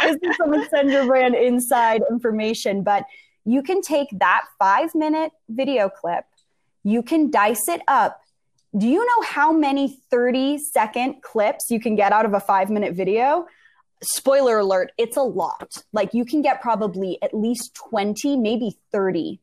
is, 0.04 0.36
some 0.36 0.52
Ascend 0.52 0.90
Your 0.90 1.06
Brand 1.06 1.36
inside 1.36 2.02
information, 2.10 2.82
but 2.82 3.04
you 3.44 3.62
can 3.62 3.82
take 3.82 4.08
that 4.18 4.42
five 4.58 4.94
minute 4.94 5.32
video 5.48 5.88
clip, 5.88 6.24
you 6.82 7.02
can 7.02 7.30
dice 7.30 7.68
it 7.68 7.82
up. 7.88 8.20
Do 8.76 8.88
you 8.88 9.04
know 9.04 9.26
how 9.26 9.52
many 9.52 10.00
30 10.10 10.58
second 10.58 11.22
clips 11.22 11.70
you 11.70 11.78
can 11.78 11.94
get 11.94 12.12
out 12.12 12.24
of 12.24 12.34
a 12.34 12.40
five 12.40 12.70
minute 12.70 12.94
video? 12.94 13.46
Spoiler 14.02 14.58
alert, 14.58 14.92
it's 14.98 15.16
a 15.16 15.22
lot. 15.22 15.82
Like 15.92 16.12
you 16.12 16.24
can 16.24 16.42
get 16.42 16.60
probably 16.60 17.18
at 17.22 17.32
least 17.32 17.74
20, 17.74 18.36
maybe 18.36 18.76
30 18.92 19.40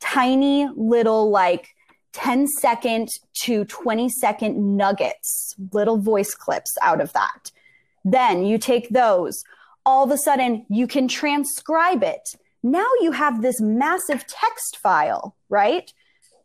tiny 0.00 0.68
little 0.74 1.30
like 1.30 1.68
10 2.12 2.46
second 2.46 3.08
to 3.34 3.64
20 3.64 4.08
second 4.08 4.76
nuggets, 4.76 5.54
little 5.72 5.98
voice 5.98 6.34
clips 6.34 6.76
out 6.80 7.00
of 7.00 7.12
that. 7.12 7.50
Then 8.04 8.44
you 8.44 8.58
take 8.58 8.90
those. 8.90 9.44
All 9.86 10.04
of 10.04 10.10
a 10.10 10.18
sudden, 10.18 10.64
you 10.68 10.86
can 10.86 11.08
transcribe 11.08 12.02
it. 12.02 12.36
Now 12.64 12.86
you 13.02 13.12
have 13.12 13.42
this 13.42 13.60
massive 13.60 14.26
text 14.26 14.78
file, 14.78 15.36
right? 15.50 15.92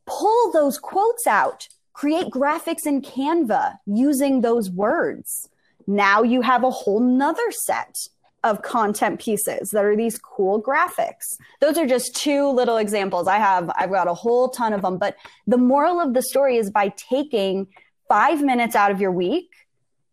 Pull 0.06 0.52
those 0.52 0.78
quotes 0.78 1.26
out, 1.26 1.70
create 1.94 2.28
graphics 2.28 2.86
in 2.86 3.02
Canva 3.02 3.78
using 3.86 4.42
those 4.42 4.70
words. 4.70 5.48
Now 5.88 6.22
you 6.22 6.42
have 6.42 6.66
a 6.66 6.70
whole 6.70 7.00
nother 7.00 7.52
set 7.52 7.96
of 8.44 8.64
content 8.64 9.22
pieces 9.22 9.70
that 9.70 9.86
are 9.86 9.96
these 9.96 10.20
cool 10.20 10.62
graphics. 10.62 11.38
Those 11.62 11.78
are 11.78 11.88
just 11.88 12.18
two 12.18 12.50
little 12.50 12.76
examples. 12.76 13.30
I 13.30 13.38
have 13.38 13.72
I've 13.78 13.90
got 13.90 14.10
a 14.10 14.14
whole 14.14 14.50
ton 14.50 14.74
of 14.74 14.82
them, 14.82 14.98
but 14.98 15.16
the 15.48 15.58
moral 15.58 16.02
of 16.02 16.14
the 16.14 16.22
story 16.22 16.58
is 16.58 16.70
by 16.70 16.90
taking 16.98 17.68
5 18.10 18.42
minutes 18.42 18.76
out 18.76 18.92
of 18.92 19.00
your 19.00 19.14
week, 19.14 19.50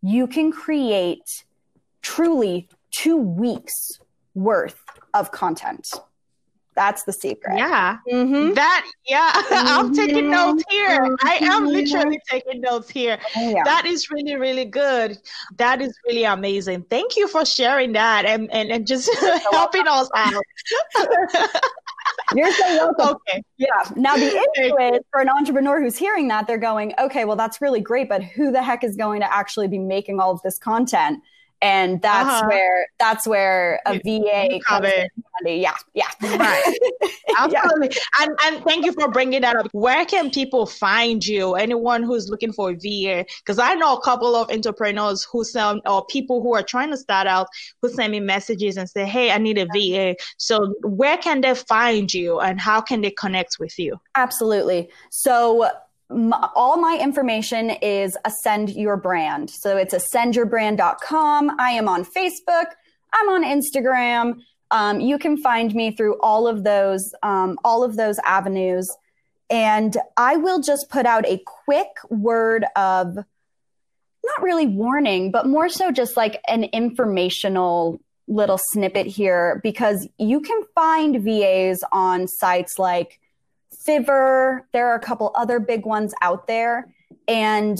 you 0.03 0.29
can 0.29 0.53
create 0.53 1.45
truly 2.01 2.69
2 2.93 3.17
weeks 3.17 3.75
worth 4.35 4.86
of 5.21 5.33
content. 5.33 5.93
That's 6.77 7.05
the 7.05 7.13
secret. 7.13 7.57
Yeah. 7.57 7.97
Mm-hmm. 8.07 8.53
That, 8.53 8.87
yeah. 9.09 9.33
I'm 9.51 9.95
taking 9.95 10.31
notes 10.31 10.63
here. 10.69 11.17
I 11.25 11.39
am 11.41 11.65
mm-hmm. 11.65 11.67
literally 11.69 12.21
taking 12.29 12.61
notes 12.61 12.91
here. 12.91 13.19
Oh, 13.35 13.51
yeah. 13.51 13.65
That 13.65 13.87
is 13.87 14.11
really, 14.11 14.37
really 14.37 14.67
good. 14.67 15.17
That 15.57 15.81
is 15.81 15.97
really 16.07 16.25
amazing. 16.25 16.83
Thank 16.91 17.17
you 17.17 17.29
for 17.29 17.47
sharing 17.47 17.93
that 17.95 18.27
and, 18.27 18.53
and, 18.53 18.71
and 18.71 18.87
just 18.87 19.09
helping 19.51 19.89
us 19.89 20.11
out. 20.15 20.45
You're 22.35 22.53
so 22.53 22.77
welcome. 22.77 23.17
Okay. 23.29 23.43
Yeah. 23.57 23.69
Now 23.97 24.17
the 24.17 24.27
issue 24.27 24.79
is 24.79 25.01
for 25.11 25.23
an 25.23 25.31
entrepreneur 25.31 25.81
who's 25.81 25.97
hearing 25.97 26.29
that, 26.29 26.47
they're 26.47 26.59
going, 26.59 26.93
okay, 26.99 27.25
well, 27.25 27.37
that's 27.37 27.63
really 27.63 27.81
great, 27.81 28.09
but 28.09 28.23
who 28.23 28.53
the 28.53 28.63
heck 28.63 28.85
is 28.85 28.97
going 28.97 29.21
to 29.23 29.35
actually 29.35 29.69
be 29.69 29.79
making 29.79 30.21
all 30.21 30.33
of 30.33 30.43
this 30.43 30.59
content? 30.59 31.23
And 31.63 32.03
that's 32.03 32.29
uh-huh. 32.29 32.49
where 32.49 32.87
that's 32.99 33.27
where 33.27 33.81
a 33.87 33.99
VA 33.99 34.61
comes 34.67 34.87
in. 34.87 35.09
Yeah, 35.45 35.75
yeah, 35.95 36.09
right. 36.23 36.79
Absolutely. 37.39 37.91
yeah. 37.91 38.23
And 38.25 38.39
and 38.45 38.65
thank 38.65 38.85
you 38.85 38.93
for 38.93 39.11
bringing 39.11 39.43
that 39.43 39.57
up. 39.57 39.69
Where 39.73 40.05
can 40.05 40.31
people 40.31 40.67
find 40.67 41.25
you? 41.25 41.55
Anyone 41.55 42.03
who's 42.03 42.29
looking 42.29 42.53
for 42.53 42.71
a 42.71 42.75
VA? 42.75 43.27
Because 43.39 43.59
I 43.59 43.75
know 43.75 43.95
a 43.95 44.01
couple 44.01 44.35
of 44.35 44.51
entrepreneurs 44.51 45.27
who 45.31 45.45
send 45.45 45.83
or 45.87 46.05
people 46.07 46.43
who 46.43 46.55
are 46.55 46.63
trying 46.63 46.91
to 46.91 46.97
start 46.97 47.27
out 47.27 47.49
who 47.83 47.89
send 47.89 48.13
me 48.13 48.21
messages 48.21 48.77
and 48.77 48.89
say, 48.89 49.05
"Hey, 49.05 49.31
I 49.31 49.39
need 49.39 49.59
a 49.59 49.67
VA." 49.75 50.17
So 50.39 50.75
where 50.83 51.19
can 51.19 51.41
they 51.41 51.55
find 51.55 52.13
you, 52.13 52.41
and 52.41 52.61
how 52.61 52.81
can 52.81 53.01
they 53.01 53.11
connect 53.11 53.59
with 53.59 53.79
you? 53.79 53.99
Absolutely. 54.15 54.91
So 55.11 55.71
all 56.11 56.77
my 56.77 56.99
information 57.01 57.71
is 57.71 58.17
Ascend 58.25 58.71
Your 58.71 58.97
Brand. 58.97 59.51
So 59.51 59.77
it's 59.77 59.95
ascendyourbrand.com. 59.95 61.57
I 61.59 61.71
am 61.71 61.89
on 61.89 62.05
Facebook. 62.05 62.67
I'm 63.13 63.29
on 63.29 63.45
Instagram. 63.45 64.41
Um, 64.71 65.01
you 65.01 65.19
can 65.19 65.37
find 65.37 65.75
me 65.75 65.91
through 65.91 66.21
all 66.21 66.47
of 66.47 66.65
those, 66.65 67.13
um, 67.23 67.59
all 67.65 67.83
of 67.83 67.97
those 67.97 68.19
avenues. 68.25 68.89
And 69.51 69.97
I 70.17 70.37
will 70.37 70.61
just 70.61 70.89
put 70.91 71.07
out 71.07 71.27
a 71.27 71.43
quick 71.65 71.89
word 72.11 72.65
of 72.75 73.17
not 73.17 74.43
really 74.43 74.67
warning, 74.67 75.31
but 75.31 75.47
more 75.47 75.69
so 75.69 75.93
just 75.93 76.17
like 76.17 76.41
an 76.49 76.65
informational 76.65 78.01
little 78.29 78.59
snippet 78.73 79.07
here 79.07 79.61
because 79.63 80.09
you 80.19 80.41
can 80.41 80.63
find 80.75 81.23
VAs 81.23 81.79
on 81.93 82.27
sites 82.27 82.77
like 82.77 83.21
Fiverr. 83.87 84.63
There 84.73 84.89
are 84.89 84.95
a 84.95 85.01
couple 85.01 85.33
other 85.35 85.61
big 85.61 85.87
ones 85.87 86.15
out 86.23 86.47
there. 86.47 86.93
And 87.29 87.79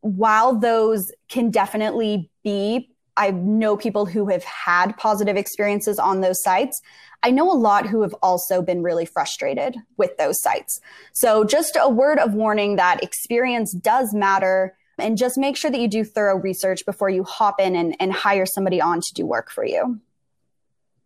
while 0.00 0.56
those 0.56 1.12
can 1.28 1.50
definitely 1.50 2.30
be, 2.42 2.90
I 3.16 3.30
know 3.30 3.76
people 3.76 4.06
who 4.06 4.28
have 4.28 4.44
had 4.44 4.96
positive 4.96 5.36
experiences 5.36 5.98
on 5.98 6.20
those 6.20 6.42
sites. 6.42 6.80
I 7.22 7.30
know 7.30 7.50
a 7.50 7.54
lot 7.54 7.86
who 7.86 8.02
have 8.02 8.14
also 8.22 8.62
been 8.62 8.82
really 8.82 9.04
frustrated 9.04 9.76
with 9.96 10.16
those 10.16 10.40
sites. 10.40 10.80
So, 11.12 11.44
just 11.44 11.76
a 11.80 11.88
word 11.88 12.18
of 12.18 12.34
warning 12.34 12.76
that 12.76 13.02
experience 13.02 13.72
does 13.74 14.14
matter. 14.14 14.76
And 14.98 15.16
just 15.18 15.38
make 15.38 15.56
sure 15.56 15.70
that 15.70 15.80
you 15.80 15.88
do 15.88 16.04
thorough 16.04 16.36
research 16.36 16.84
before 16.84 17.10
you 17.10 17.24
hop 17.24 17.60
in 17.60 17.74
and, 17.74 17.96
and 17.98 18.12
hire 18.12 18.46
somebody 18.46 18.80
on 18.80 19.00
to 19.00 19.14
do 19.14 19.26
work 19.26 19.50
for 19.50 19.64
you. 19.64 20.00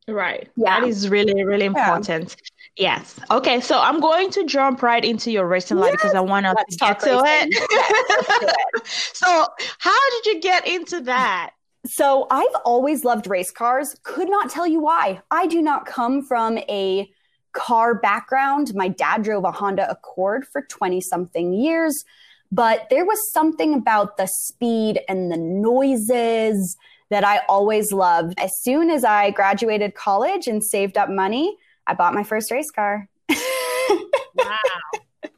Right. 0.08 0.48
Yeah. 0.56 0.80
That 0.80 0.88
is 0.88 1.08
really, 1.08 1.44
really 1.44 1.64
important. 1.64 2.36
Yeah. 2.76 2.98
Yes. 2.98 3.18
Okay. 3.30 3.60
So 3.60 3.80
I'm 3.80 4.00
going 4.00 4.30
to 4.30 4.44
jump 4.44 4.82
right 4.82 5.04
into 5.04 5.30
your 5.30 5.46
racing 5.46 5.78
life 5.78 5.92
because 5.92 6.14
I 6.14 6.20
want 6.20 6.46
to 6.46 6.54
get 6.78 7.00
to 7.00 7.22
it. 7.24 7.48
it. 7.50 8.86
so, 8.86 9.46
how 9.78 10.10
did 10.10 10.26
you 10.26 10.40
get 10.40 10.66
into 10.66 11.00
that? 11.02 11.52
So, 11.86 12.26
I've 12.30 12.54
always 12.64 13.04
loved 13.04 13.26
race 13.28 13.50
cars. 13.50 13.96
Could 14.02 14.28
not 14.28 14.50
tell 14.50 14.66
you 14.66 14.80
why. 14.80 15.22
I 15.30 15.46
do 15.46 15.62
not 15.62 15.86
come 15.86 16.22
from 16.22 16.58
a 16.58 17.10
car 17.52 17.94
background. 17.94 18.74
My 18.74 18.88
dad 18.88 19.22
drove 19.22 19.44
a 19.44 19.52
Honda 19.52 19.90
Accord 19.90 20.46
for 20.52 20.62
20 20.62 21.00
something 21.00 21.52
years, 21.54 22.04
but 22.52 22.86
there 22.90 23.04
was 23.04 23.18
something 23.32 23.74
about 23.74 24.18
the 24.18 24.26
speed 24.26 25.00
and 25.08 25.32
the 25.32 25.38
noises 25.38 26.76
that 27.10 27.24
I 27.24 27.40
always 27.48 27.92
loved. 27.92 28.34
As 28.38 28.52
soon 28.62 28.90
as 28.90 29.04
I 29.04 29.30
graduated 29.30 29.94
college 29.94 30.46
and 30.46 30.62
saved 30.62 30.96
up 30.96 31.08
money, 31.08 31.56
I 31.86 31.94
bought 31.94 32.14
my 32.14 32.24
first 32.24 32.50
race 32.50 32.70
car. 32.70 33.08
wow. 33.28 34.58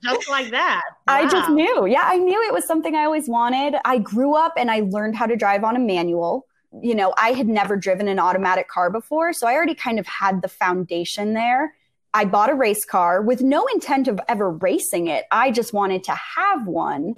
Just 0.03 0.29
like 0.29 0.51
that. 0.51 0.83
Wow. 1.07 1.15
I 1.15 1.29
just 1.29 1.51
knew. 1.51 1.87
Yeah, 1.87 2.03
I 2.05 2.17
knew 2.17 2.41
it 2.43 2.55
was 2.55 2.67
something 2.67 2.95
I 2.95 3.05
always 3.05 3.29
wanted. 3.29 3.77
I 3.85 3.99
grew 3.99 4.35
up 4.37 4.55
and 4.57 4.71
I 4.71 4.81
learned 4.81 5.17
how 5.17 5.27
to 5.27 5.37
drive 5.37 5.65
on 5.65 5.77
a 5.77 5.81
manual. 5.81 6.47
You 6.83 6.95
know, 6.95 7.15
I 7.19 7.33
had 7.33 7.49
never 7.49 7.77
driven 7.77 8.09
an 8.09 8.19
automatic 8.19 8.69
car 8.69 8.91
before, 8.91 9.33
so 9.33 9.47
I 9.47 9.55
already 9.55 9.75
kind 9.75 9.99
of 9.99 10.07
had 10.07 10.43
the 10.43 10.49
foundation 10.49 11.35
there. 11.35 11.75
I 12.15 12.25
bought 12.25 12.51
a 12.51 12.55
race 12.55 12.85
car 12.85 13.23
with 13.23 13.43
no 13.43 13.67
intent 13.67 14.09
of 14.09 14.21
ever 14.29 14.51
racing 14.51 15.09
it. 15.09 15.25
I 15.31 15.51
just 15.51 15.73
wanted 15.73 16.05
to 16.05 16.15
have 16.15 16.67
one. 16.67 17.17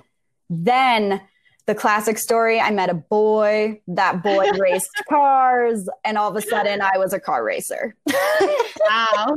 Then 0.48 1.20
the 1.70 1.74
classic 1.76 2.18
story 2.18 2.60
I 2.60 2.72
met 2.72 2.90
a 2.90 2.94
boy, 2.94 3.80
that 3.86 4.24
boy 4.24 4.50
raced 4.58 4.90
cars, 5.08 5.88
and 6.04 6.18
all 6.18 6.28
of 6.28 6.34
a 6.34 6.42
sudden 6.42 6.82
I 6.82 6.98
was 6.98 7.12
a 7.12 7.20
car 7.20 7.44
racer. 7.44 7.94
wow. 8.08 9.36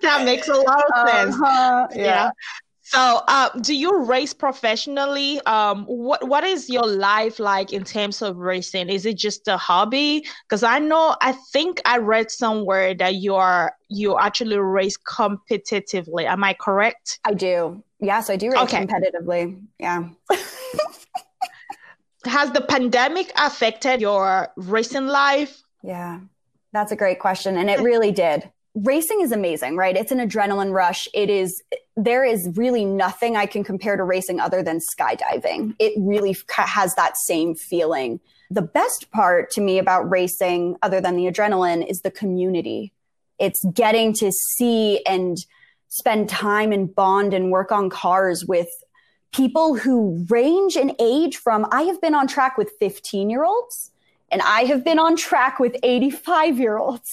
that 0.00 0.24
makes 0.24 0.48
a 0.48 0.54
lot 0.54 0.82
of 0.94 1.08
sense. 1.08 1.34
Uh-huh. 1.34 1.88
Yeah. 1.94 2.04
yeah. 2.04 2.30
So, 2.84 3.20
uh, 3.28 3.50
do 3.60 3.74
you 3.74 4.04
race 4.04 4.32
professionally? 4.32 5.40
Um, 5.42 5.84
what 5.84 6.26
what 6.26 6.42
is 6.42 6.70
your 6.70 6.86
life 6.86 7.38
like 7.38 7.72
in 7.72 7.84
terms 7.84 8.22
of 8.22 8.38
racing? 8.38 8.88
Is 8.88 9.04
it 9.04 9.18
just 9.18 9.48
a 9.48 9.58
hobby? 9.58 10.24
Because 10.48 10.62
I 10.62 10.78
know, 10.78 11.16
I 11.20 11.32
think 11.52 11.82
I 11.84 11.98
read 11.98 12.30
somewhere 12.30 12.94
that 12.94 13.16
you 13.16 13.34
are 13.34 13.74
you 13.88 14.18
actually 14.18 14.56
race 14.58 14.96
competitively. 14.96 16.24
Am 16.24 16.42
I 16.42 16.54
correct? 16.54 17.18
I 17.24 17.34
do. 17.34 17.82
Yes, 18.02 18.28
I 18.28 18.36
do 18.36 18.50
race 18.50 18.60
okay. 18.62 18.84
competitively. 18.84 19.62
Yeah. 19.78 20.08
Has 22.24 22.50
the 22.50 22.60
pandemic 22.60 23.32
affected 23.36 24.00
your 24.00 24.48
racing 24.56 25.06
life? 25.06 25.62
Yeah, 25.82 26.20
that's 26.72 26.92
a 26.92 26.96
great 26.96 27.20
question, 27.20 27.56
and 27.56 27.70
it 27.70 27.80
really 27.82 28.10
did. 28.10 28.50
Racing 28.74 29.20
is 29.20 29.32
amazing, 29.32 29.76
right? 29.76 29.96
It's 29.96 30.12
an 30.12 30.18
adrenaline 30.18 30.72
rush. 30.72 31.06
It 31.14 31.30
is 31.30 31.62
there 31.96 32.24
is 32.24 32.48
really 32.54 32.84
nothing 32.84 33.36
I 33.36 33.46
can 33.46 33.62
compare 33.62 33.96
to 33.96 34.02
racing 34.02 34.40
other 34.40 34.62
than 34.62 34.78
skydiving. 34.78 35.76
It 35.78 35.92
really 35.96 36.36
has 36.56 36.94
that 36.94 37.16
same 37.18 37.54
feeling. 37.54 38.18
The 38.50 38.62
best 38.62 39.10
part 39.10 39.50
to 39.52 39.60
me 39.60 39.78
about 39.78 40.10
racing, 40.10 40.76
other 40.82 41.00
than 41.00 41.16
the 41.16 41.26
adrenaline, 41.26 41.88
is 41.88 42.00
the 42.00 42.10
community. 42.10 42.92
It's 43.38 43.62
getting 43.74 44.14
to 44.14 44.32
see 44.32 45.04
and 45.04 45.36
spend 45.92 46.26
time 46.26 46.72
and 46.72 46.94
bond 46.94 47.34
and 47.34 47.50
work 47.50 47.70
on 47.70 47.90
cars 47.90 48.46
with 48.46 48.70
people 49.30 49.76
who 49.76 50.24
range 50.30 50.74
in 50.74 50.96
age 50.98 51.36
from 51.36 51.66
I 51.70 51.82
have 51.82 52.00
been 52.00 52.14
on 52.14 52.26
track 52.26 52.56
with 52.56 52.72
15 52.80 53.28
year 53.28 53.44
olds 53.44 53.90
and 54.30 54.40
I 54.40 54.62
have 54.62 54.82
been 54.84 54.98
on 54.98 55.16
track 55.16 55.60
with 55.60 55.76
85 55.82 56.58
year 56.58 56.78
olds. 56.78 57.10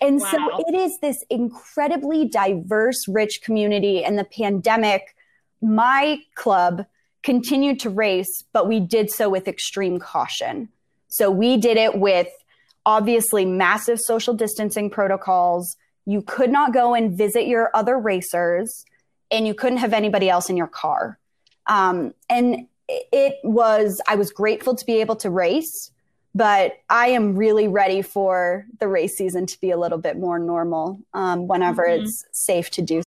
And 0.00 0.20
wow. 0.20 0.30
so 0.30 0.64
it 0.68 0.74
is 0.76 0.96
this 1.00 1.24
incredibly 1.30 2.28
diverse, 2.28 3.08
rich 3.08 3.40
community. 3.42 4.04
And 4.04 4.16
the 4.16 4.24
pandemic, 4.24 5.16
my 5.60 6.20
club 6.36 6.86
continued 7.24 7.80
to 7.80 7.90
race, 7.90 8.44
but 8.52 8.68
we 8.68 8.78
did 8.78 9.10
so 9.10 9.28
with 9.28 9.48
extreme 9.48 9.98
caution. 9.98 10.68
So 11.08 11.28
we 11.28 11.56
did 11.56 11.76
it 11.76 11.98
with 11.98 12.28
obviously 12.86 13.44
massive 13.44 13.98
social 13.98 14.32
distancing 14.34 14.90
protocols. 14.90 15.76
You 16.06 16.22
could 16.22 16.50
not 16.50 16.72
go 16.72 16.94
and 16.94 17.16
visit 17.16 17.46
your 17.46 17.70
other 17.74 17.98
racers, 17.98 18.84
and 19.30 19.46
you 19.46 19.54
couldn't 19.54 19.78
have 19.78 19.92
anybody 19.92 20.28
else 20.28 20.50
in 20.50 20.56
your 20.56 20.66
car. 20.66 21.18
Um, 21.66 22.14
and 22.28 22.66
it 22.88 23.36
was, 23.44 24.00
I 24.06 24.16
was 24.16 24.30
grateful 24.30 24.74
to 24.74 24.84
be 24.84 25.00
able 25.00 25.16
to 25.16 25.30
race, 25.30 25.90
but 26.34 26.78
I 26.90 27.08
am 27.08 27.36
really 27.36 27.68
ready 27.68 28.02
for 28.02 28.66
the 28.80 28.88
race 28.88 29.16
season 29.16 29.46
to 29.46 29.60
be 29.60 29.70
a 29.70 29.78
little 29.78 29.98
bit 29.98 30.18
more 30.18 30.38
normal 30.38 31.00
um, 31.14 31.46
whenever 31.46 31.86
mm-hmm. 31.86 32.04
it's 32.04 32.24
safe 32.32 32.70
to 32.70 32.82
do 32.82 33.02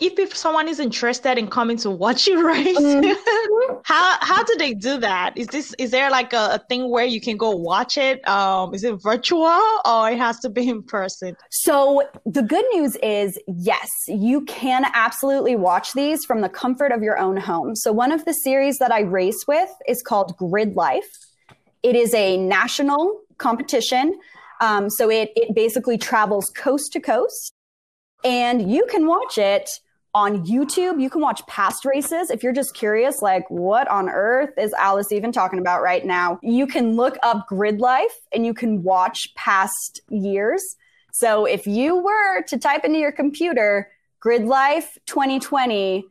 if, 0.00 0.18
if 0.18 0.36
someone 0.36 0.68
is 0.68 0.78
interested 0.78 1.38
in 1.38 1.48
coming 1.48 1.76
to 1.78 1.90
watch 1.90 2.26
you 2.26 2.46
race 2.46 2.78
mm-hmm. 2.78 3.78
how 3.82 4.16
how 4.20 4.42
do 4.44 4.54
they 4.58 4.74
do 4.74 4.98
that? 4.98 5.36
Is 5.36 5.48
this 5.48 5.74
is 5.78 5.90
there 5.90 6.10
like 6.10 6.32
a, 6.32 6.54
a, 6.54 6.64
thing 6.68 6.90
where 6.90 7.04
you 7.04 7.20
can 7.20 7.36
go 7.36 7.50
watch 7.50 7.98
it? 7.98 8.26
Um 8.28 8.74
is 8.74 8.84
it 8.84 9.02
virtual 9.02 9.60
or 9.84 10.10
it 10.10 10.18
has 10.18 10.38
to 10.40 10.50
be 10.50 10.68
in 10.68 10.82
person? 10.82 11.36
So 11.50 12.02
the 12.24 12.42
good 12.42 12.64
news 12.72 12.96
is 13.02 13.38
yes 13.46 13.88
you 14.06 14.44
can 14.44 14.84
absolutely 14.94 15.56
watch 15.56 15.92
these 15.92 16.24
from 16.24 16.40
the 16.40 16.48
comfort 16.48 16.92
of 16.92 17.02
your 17.02 17.18
own 17.18 17.36
home. 17.36 17.74
So 17.74 17.92
one 17.92 18.12
of 18.12 18.24
the 18.24 18.32
series 18.32 18.78
that 18.78 18.92
i 18.92 19.00
race 19.00 19.44
with 19.46 19.70
is 19.86 20.02
called 20.02 20.36
grid 20.36 20.76
life. 20.76 21.08
It 21.82 21.96
is 21.96 22.14
a 22.14 22.36
national 22.36 23.20
competition. 23.38 24.18
Um, 24.60 24.90
so 24.90 25.08
it, 25.08 25.30
it 25.36 25.54
basically 25.54 25.96
travels 25.96 26.50
coast 26.56 26.92
to 26.92 27.00
coast 27.00 27.54
and 28.24 28.70
you 28.70 28.84
can 28.90 29.06
watch 29.06 29.38
it 29.38 29.68
on 30.18 30.44
YouTube, 30.44 31.00
you 31.00 31.08
can 31.08 31.20
watch 31.20 31.46
past 31.46 31.84
races. 31.84 32.28
If 32.28 32.42
you're 32.42 32.52
just 32.52 32.74
curious, 32.74 33.22
like, 33.22 33.48
what 33.48 33.86
on 33.86 34.08
earth 34.08 34.50
is 34.58 34.72
Alice 34.72 35.12
even 35.12 35.30
talking 35.30 35.60
about 35.60 35.80
right 35.80 36.04
now? 36.04 36.40
You 36.42 36.66
can 36.66 36.96
look 36.96 37.16
up 37.22 37.46
Grid 37.46 37.78
Life 37.78 38.18
and 38.34 38.44
you 38.44 38.52
can 38.52 38.82
watch 38.82 39.32
past 39.36 40.00
years. 40.10 40.74
So 41.12 41.44
if 41.44 41.68
you 41.68 41.96
were 42.02 42.42
to 42.48 42.58
type 42.58 42.84
into 42.84 42.98
your 42.98 43.12
computer, 43.12 43.92
Grid 44.18 44.44
Life 44.44 44.98
2020, 45.06 46.04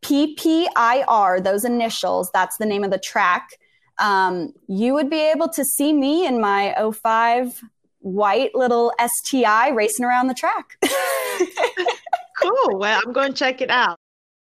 PPIR, 0.00 1.44
those 1.44 1.62
initials, 1.62 2.30
that's 2.32 2.56
the 2.56 2.64
name 2.64 2.82
of 2.82 2.90
the 2.90 2.98
track, 2.98 3.46
um, 3.98 4.54
you 4.68 4.94
would 4.94 5.10
be 5.10 5.20
able 5.20 5.50
to 5.50 5.66
see 5.66 5.92
me 5.92 6.26
in 6.26 6.40
my 6.40 6.74
05 6.94 7.62
white 7.98 8.54
little 8.54 8.94
STI 8.98 9.68
racing 9.68 10.06
around 10.06 10.28
the 10.28 10.34
track. 10.34 10.78
cool. 12.40 12.78
Well, 12.78 13.00
I'm 13.04 13.12
going 13.12 13.32
to 13.32 13.38
check 13.38 13.60
it 13.60 13.70
out. 13.70 13.98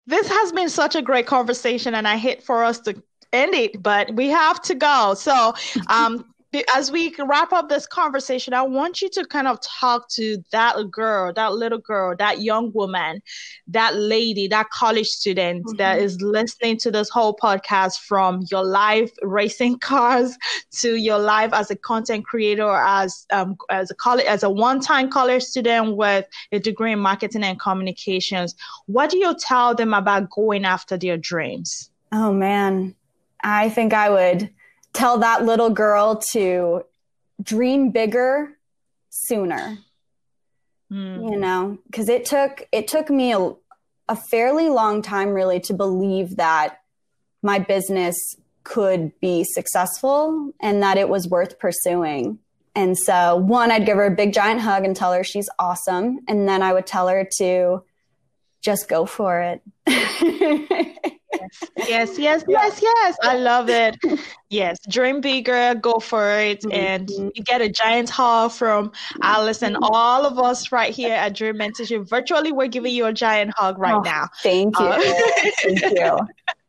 This 0.08 0.28
has 0.28 0.52
been 0.52 0.70
such 0.70 0.96
a 0.96 1.02
great 1.02 1.28
conversation, 1.28 1.96
and 1.96 2.08
I 2.08 2.18
hate 2.18 2.44
for 2.44 2.64
us 2.64 2.80
to 2.82 3.02
end 3.34 3.54
it, 3.54 3.82
but 3.82 4.14
we 4.16 4.30
have 4.30 4.62
to 4.64 4.76
go. 4.76 5.14
So, 5.14 5.54
um, 5.88 6.26
as 6.74 6.92
we 6.92 7.16
wrap 7.18 7.54
up 7.54 7.70
this 7.70 7.88
conversation, 7.88 8.54
I 8.54 8.62
want 8.64 9.02
you 9.02 9.10
to 9.10 9.26
kind 9.26 9.48
of 9.48 9.60
talk 9.62 10.10
to 10.10 10.44
that 10.52 10.92
girl, 10.92 11.32
that 11.34 11.54
little 11.54 11.80
girl, 11.80 12.16
that 12.18 12.42
young 12.42 12.74
woman, 12.74 13.22
that 13.68 13.96
lady, 13.96 14.48
that 14.50 14.70
college 14.70 15.08
student 15.08 15.66
mm-hmm. 15.66 15.78
that 15.78 16.00
is 16.00 16.22
listening 16.22 16.78
to 16.80 16.92
this 16.92 17.10
whole 17.10 17.36
podcast 17.36 18.00
from 18.00 18.46
your 18.52 18.66
life 18.66 19.12
racing 19.22 19.80
cars 19.80 20.38
to 20.80 20.96
your 20.96 21.20
life 21.20 21.54
as 21.54 21.72
a 21.72 21.76
content 21.76 22.26
creator, 22.26 22.70
as 22.70 23.26
um, 23.32 23.56
as 23.70 23.90
a 23.90 23.96
college, 23.96 24.26
as 24.26 24.44
a 24.44 24.50
one-time 24.50 25.10
college 25.10 25.44
student 25.44 25.96
with 25.96 26.26
a 26.52 26.60
degree 26.60 26.92
in 26.92 27.00
marketing 27.00 27.44
and 27.44 27.60
communications. 27.60 28.56
What 28.88 29.10
do 29.10 29.18
you 29.18 29.36
tell 29.40 29.74
them 29.74 29.94
about 29.94 30.30
going 30.30 30.66
after 30.66 30.98
their 30.98 31.18
dreams? 31.18 31.90
Oh 32.12 32.34
man, 32.34 32.94
I 33.42 33.70
think 33.70 33.94
I 33.94 34.10
would 34.10 34.50
tell 34.94 35.20
that 35.20 35.46
little 35.46 35.70
girl 35.70 36.22
to 36.34 36.84
dream 37.42 37.92
bigger 37.92 38.58
sooner. 39.10 39.78
Mm. 40.92 41.32
You 41.32 41.40
know, 41.40 41.78
because 41.86 42.10
it 42.10 42.26
took 42.26 42.68
it 42.72 42.88
took 42.88 43.10
me 43.10 43.34
a, 43.34 43.54
a 44.10 44.16
fairly 44.30 44.68
long 44.68 45.02
time 45.02 45.30
really 45.30 45.62
to 45.62 45.74
believe 45.74 46.36
that 46.36 46.82
my 47.42 47.60
business 47.60 48.16
could 48.64 49.18
be 49.20 49.44
successful 49.44 50.52
and 50.60 50.84
that 50.84 50.98
it 50.98 51.10
was 51.10 51.28
worth 51.28 51.60
pursuing. 51.60 52.40
And 52.76 52.98
so, 52.98 53.36
one, 53.36 53.72
I'd 53.72 53.86
give 53.86 53.98
her 53.98 54.06
a 54.06 54.16
big 54.16 54.34
giant 54.34 54.62
hug 54.62 54.86
and 54.86 54.96
tell 54.96 55.14
her 55.14 55.24
she's 55.24 55.50
awesome. 55.60 56.20
And 56.28 56.48
then 56.48 56.62
I 56.62 56.74
would 56.74 56.88
tell 56.88 57.08
her 57.08 57.28
to 57.40 57.84
just 58.62 58.88
go 58.88 59.06
for 59.06 59.42
it. 59.42 59.62
yes, 61.88 62.18
yes, 62.18 62.44
yes, 62.48 62.82
yes. 62.82 63.18
I 63.24 63.38
love 63.38 63.70
it. 63.70 63.98
Yes, 64.52 64.80
dream 64.90 65.22
bigger, 65.22 65.76
go 65.76 66.00
for 66.00 66.30
it. 66.30 66.60
Mm-hmm. 66.64 66.74
And 66.74 67.10
you 67.10 67.42
get 67.46 67.62
a 67.62 67.70
giant 67.70 68.10
hug 68.10 68.52
from 68.52 68.92
Alice 69.22 69.64
and 69.64 69.78
all 69.82 70.26
of 70.26 70.38
us 70.38 70.74
right 70.74 70.94
here 70.94 71.14
at 71.14 71.36
Dream 71.36 71.56
Mentorship. 71.56 72.10
Virtually, 72.10 72.52
we're 72.52 72.68
giving 72.68 72.94
you 72.94 73.06
a 73.06 73.14
giant 73.14 73.54
hug 73.56 73.80
right 73.80 73.94
oh, 73.94 74.02
now. 74.02 74.28
Thank 74.44 74.78
you. 74.78 74.86
Uh, 74.86 75.00
thank 75.64 75.82
you. 75.98 76.20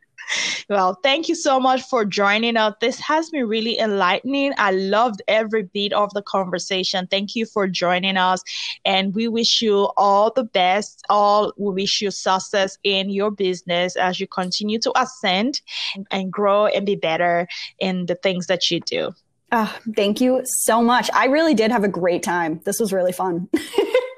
Well, 0.68 0.98
thank 1.02 1.28
you 1.28 1.34
so 1.34 1.60
much 1.60 1.82
for 1.82 2.04
joining 2.04 2.56
us. 2.56 2.74
This 2.80 2.98
has 3.00 3.30
been 3.30 3.46
really 3.46 3.78
enlightening. 3.78 4.52
I 4.58 4.70
loved 4.70 5.22
every 5.28 5.64
bit 5.64 5.92
of 5.92 6.12
the 6.14 6.22
conversation. 6.22 7.06
Thank 7.06 7.34
you 7.34 7.46
for 7.46 7.66
joining 7.66 8.16
us. 8.16 8.42
And 8.84 9.14
we 9.14 9.28
wish 9.28 9.60
you 9.62 9.90
all 9.96 10.32
the 10.34 10.44
best. 10.44 11.02
All 11.08 11.52
we 11.56 11.72
wish 11.74 12.00
you 12.00 12.10
success 12.10 12.78
in 12.84 13.10
your 13.10 13.30
business 13.30 13.96
as 13.96 14.20
you 14.20 14.26
continue 14.26 14.78
to 14.80 14.92
ascend 14.96 15.60
and 16.10 16.32
grow 16.32 16.66
and 16.66 16.86
be 16.86 16.96
better 16.96 17.48
in 17.78 18.06
the 18.06 18.14
things 18.14 18.46
that 18.46 18.70
you 18.70 18.80
do. 18.80 19.12
Oh, 19.54 19.78
thank 19.94 20.20
you 20.20 20.40
so 20.44 20.82
much. 20.82 21.10
I 21.12 21.26
really 21.26 21.52
did 21.52 21.70
have 21.70 21.84
a 21.84 21.88
great 21.88 22.22
time. 22.22 22.60
This 22.64 22.80
was 22.80 22.92
really 22.92 23.12
fun. 23.12 23.50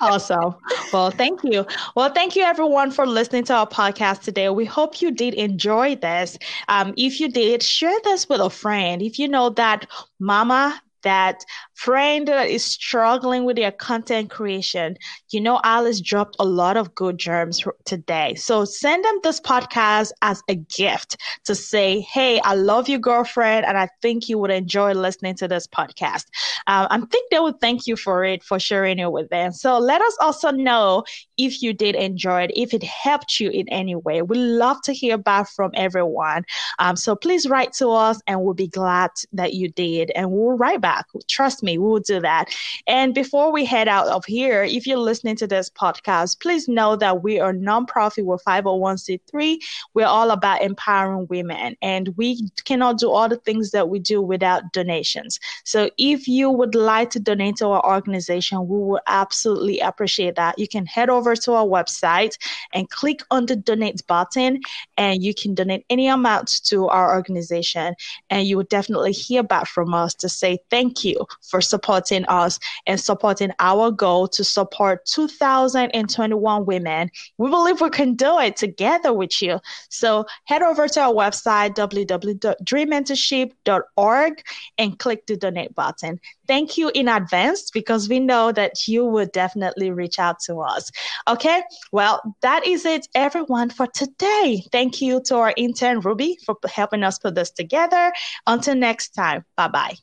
awesome. 0.00 0.54
Well, 0.92 1.10
thank 1.10 1.40
you. 1.44 1.66
Well, 1.94 2.10
thank 2.12 2.36
you 2.36 2.42
everyone 2.42 2.90
for 2.90 3.06
listening 3.06 3.44
to 3.44 3.54
our 3.54 3.66
podcast 3.66 4.22
today. 4.22 4.48
We 4.48 4.64
hope 4.64 5.00
you 5.00 5.10
did 5.10 5.34
enjoy 5.34 5.96
this. 5.96 6.38
Um, 6.68 6.94
if 6.96 7.20
you 7.20 7.28
did, 7.28 7.62
share 7.62 7.98
this 8.04 8.28
with 8.28 8.40
a 8.40 8.50
friend. 8.50 9.02
If 9.02 9.18
you 9.18 9.28
know 9.28 9.50
that 9.50 9.86
mama 10.18 10.80
that 11.02 11.44
friend 11.80 12.28
that 12.28 12.50
is 12.50 12.62
struggling 12.62 13.44
with 13.44 13.56
their 13.56 13.72
content 13.72 14.28
creation, 14.28 14.96
you 15.30 15.40
know, 15.40 15.58
Alice 15.64 16.00
dropped 16.00 16.36
a 16.38 16.44
lot 16.44 16.76
of 16.76 16.94
good 16.94 17.16
germs 17.16 17.64
today. 17.86 18.34
So 18.34 18.66
send 18.66 19.02
them 19.02 19.18
this 19.22 19.40
podcast 19.40 20.12
as 20.20 20.42
a 20.48 20.56
gift 20.56 21.16
to 21.44 21.54
say, 21.54 22.00
Hey, 22.00 22.38
I 22.40 22.54
love 22.54 22.88
you, 22.88 22.98
girlfriend, 22.98 23.64
and 23.64 23.78
I 23.78 23.88
think 24.02 24.28
you 24.28 24.38
would 24.38 24.50
enjoy 24.50 24.92
listening 24.92 25.36
to 25.36 25.48
this 25.48 25.66
podcast. 25.66 26.26
Um, 26.66 26.86
I 26.90 27.00
think 27.10 27.30
they 27.30 27.38
would 27.40 27.60
thank 27.60 27.86
you 27.86 27.96
for 27.96 28.24
it, 28.24 28.42
for 28.42 28.58
sharing 28.58 28.98
it 28.98 29.10
with 29.10 29.30
them. 29.30 29.52
So 29.52 29.78
let 29.78 30.02
us 30.02 30.16
also 30.20 30.50
know 30.50 31.04
if 31.38 31.62
you 31.62 31.72
did 31.72 31.94
enjoy 31.94 32.42
it, 32.42 32.50
if 32.54 32.74
it 32.74 32.82
helped 32.82 33.40
you 33.40 33.48
in 33.50 33.66
any 33.70 33.94
way. 33.94 34.20
We 34.20 34.36
love 34.36 34.82
to 34.82 34.92
hear 34.92 35.16
back 35.16 35.48
from 35.48 35.70
everyone. 35.74 36.44
Um, 36.78 36.96
so 36.96 37.16
please 37.16 37.48
write 37.48 37.72
to 37.74 37.88
us 37.88 38.20
and 38.26 38.42
we'll 38.42 38.54
be 38.54 38.68
glad 38.68 39.10
that 39.32 39.54
you 39.54 39.70
did. 39.70 40.12
And 40.14 40.30
we'll 40.30 40.58
write 40.58 40.82
back. 40.82 41.06
Trust 41.28 41.62
me, 41.62 41.69
we 41.78 41.86
will 41.86 42.00
do 42.00 42.20
that. 42.20 42.54
And 42.86 43.14
before 43.14 43.52
we 43.52 43.64
head 43.64 43.88
out 43.88 44.08
of 44.08 44.24
here, 44.24 44.62
if 44.62 44.86
you're 44.86 44.98
listening 44.98 45.36
to 45.36 45.46
this 45.46 45.70
podcast, 45.70 46.40
please 46.40 46.68
know 46.68 46.96
that 46.96 47.22
we 47.22 47.40
are 47.40 47.52
nonprofit. 47.52 48.24
We're 48.24 48.38
501c3. 48.38 49.58
We're 49.94 50.06
all 50.06 50.30
about 50.30 50.62
empowering 50.62 51.26
women, 51.28 51.76
and 51.82 52.08
we 52.16 52.48
cannot 52.64 52.98
do 52.98 53.10
all 53.10 53.28
the 53.28 53.36
things 53.36 53.70
that 53.70 53.88
we 53.88 53.98
do 53.98 54.20
without 54.20 54.72
donations. 54.72 55.38
So 55.64 55.90
if 55.98 56.28
you 56.28 56.50
would 56.50 56.74
like 56.74 57.10
to 57.10 57.20
donate 57.20 57.56
to 57.56 57.68
our 57.68 57.84
organization, 57.84 58.68
we 58.68 58.78
will 58.78 59.00
absolutely 59.06 59.80
appreciate 59.80 60.36
that. 60.36 60.58
You 60.58 60.68
can 60.68 60.86
head 60.86 61.10
over 61.10 61.36
to 61.36 61.52
our 61.52 61.66
website 61.66 62.36
and 62.72 62.88
click 62.90 63.20
on 63.30 63.46
the 63.46 63.56
donate 63.56 64.06
button, 64.06 64.60
and 64.96 65.22
you 65.22 65.34
can 65.34 65.54
donate 65.54 65.84
any 65.90 66.08
amount 66.08 66.62
to 66.64 66.88
our 66.88 67.14
organization. 67.14 67.94
And 68.30 68.46
you 68.46 68.56
will 68.56 68.64
definitely 68.64 69.12
hear 69.12 69.42
back 69.42 69.66
from 69.66 69.94
us 69.94 70.14
to 70.14 70.28
say 70.28 70.58
thank 70.70 71.04
you 71.04 71.26
for 71.42 71.59
for 71.60 71.66
supporting 71.66 72.24
us 72.26 72.58
and 72.86 72.98
supporting 72.98 73.52
our 73.58 73.90
goal 73.90 74.26
to 74.28 74.42
support 74.42 75.04
2021 75.06 76.66
women. 76.66 77.10
We 77.38 77.50
believe 77.50 77.80
we 77.80 77.90
can 77.90 78.14
do 78.14 78.38
it 78.38 78.56
together 78.56 79.12
with 79.12 79.42
you. 79.42 79.60
So 79.90 80.24
head 80.44 80.62
over 80.62 80.88
to 80.88 81.00
our 81.00 81.12
website, 81.12 81.74
www.dreammentorship.org, 81.74 84.42
and 84.78 84.98
click 84.98 85.26
the 85.26 85.36
donate 85.36 85.74
button. 85.74 86.18
Thank 86.46 86.78
you 86.78 86.90
in 86.94 87.08
advance 87.08 87.70
because 87.70 88.08
we 88.08 88.20
know 88.20 88.52
that 88.52 88.88
you 88.88 89.04
will 89.04 89.26
definitely 89.26 89.90
reach 89.90 90.18
out 90.18 90.40
to 90.46 90.60
us. 90.60 90.90
Okay, 91.28 91.60
well, 91.92 92.22
that 92.40 92.66
is 92.66 92.86
it, 92.86 93.06
everyone, 93.14 93.68
for 93.70 93.86
today. 93.86 94.62
Thank 94.72 95.02
you 95.02 95.20
to 95.26 95.36
our 95.36 95.52
intern, 95.56 96.00
Ruby, 96.00 96.38
for 96.44 96.56
helping 96.72 97.04
us 97.04 97.18
put 97.18 97.34
this 97.34 97.50
together. 97.50 98.12
Until 98.46 98.74
next 98.74 99.10
time, 99.10 99.44
bye 99.56 99.68
bye. 99.68 99.96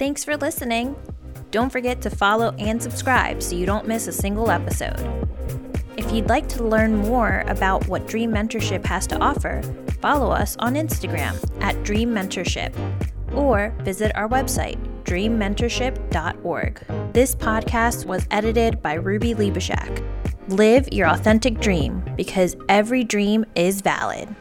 Thanks 0.00 0.24
for 0.24 0.34
listening. 0.38 0.96
Don't 1.50 1.68
forget 1.68 2.00
to 2.00 2.08
follow 2.08 2.54
and 2.58 2.82
subscribe 2.82 3.42
so 3.42 3.54
you 3.54 3.66
don't 3.66 3.86
miss 3.86 4.06
a 4.06 4.12
single 4.12 4.50
episode. 4.50 4.98
If 5.98 6.10
you'd 6.10 6.30
like 6.30 6.48
to 6.48 6.64
learn 6.64 6.96
more 6.96 7.44
about 7.48 7.86
what 7.86 8.08
Dream 8.08 8.32
Mentorship 8.32 8.82
has 8.86 9.06
to 9.08 9.18
offer, 9.18 9.60
follow 10.00 10.30
us 10.30 10.56
on 10.58 10.72
Instagram 10.72 11.36
at 11.60 11.84
Dream 11.84 12.14
Mentorship 12.14 12.74
or 13.34 13.74
visit 13.80 14.16
our 14.16 14.26
website, 14.26 14.78
dreammentorship.org. 15.04 17.12
This 17.12 17.34
podcast 17.34 18.06
was 18.06 18.26
edited 18.30 18.80
by 18.80 18.94
Ruby 18.94 19.34
Liebeshak. 19.34 20.02
Live 20.48 20.90
your 20.90 21.08
authentic 21.08 21.60
dream 21.60 22.02
because 22.16 22.56
every 22.70 23.04
dream 23.04 23.44
is 23.54 23.82
valid. 23.82 24.34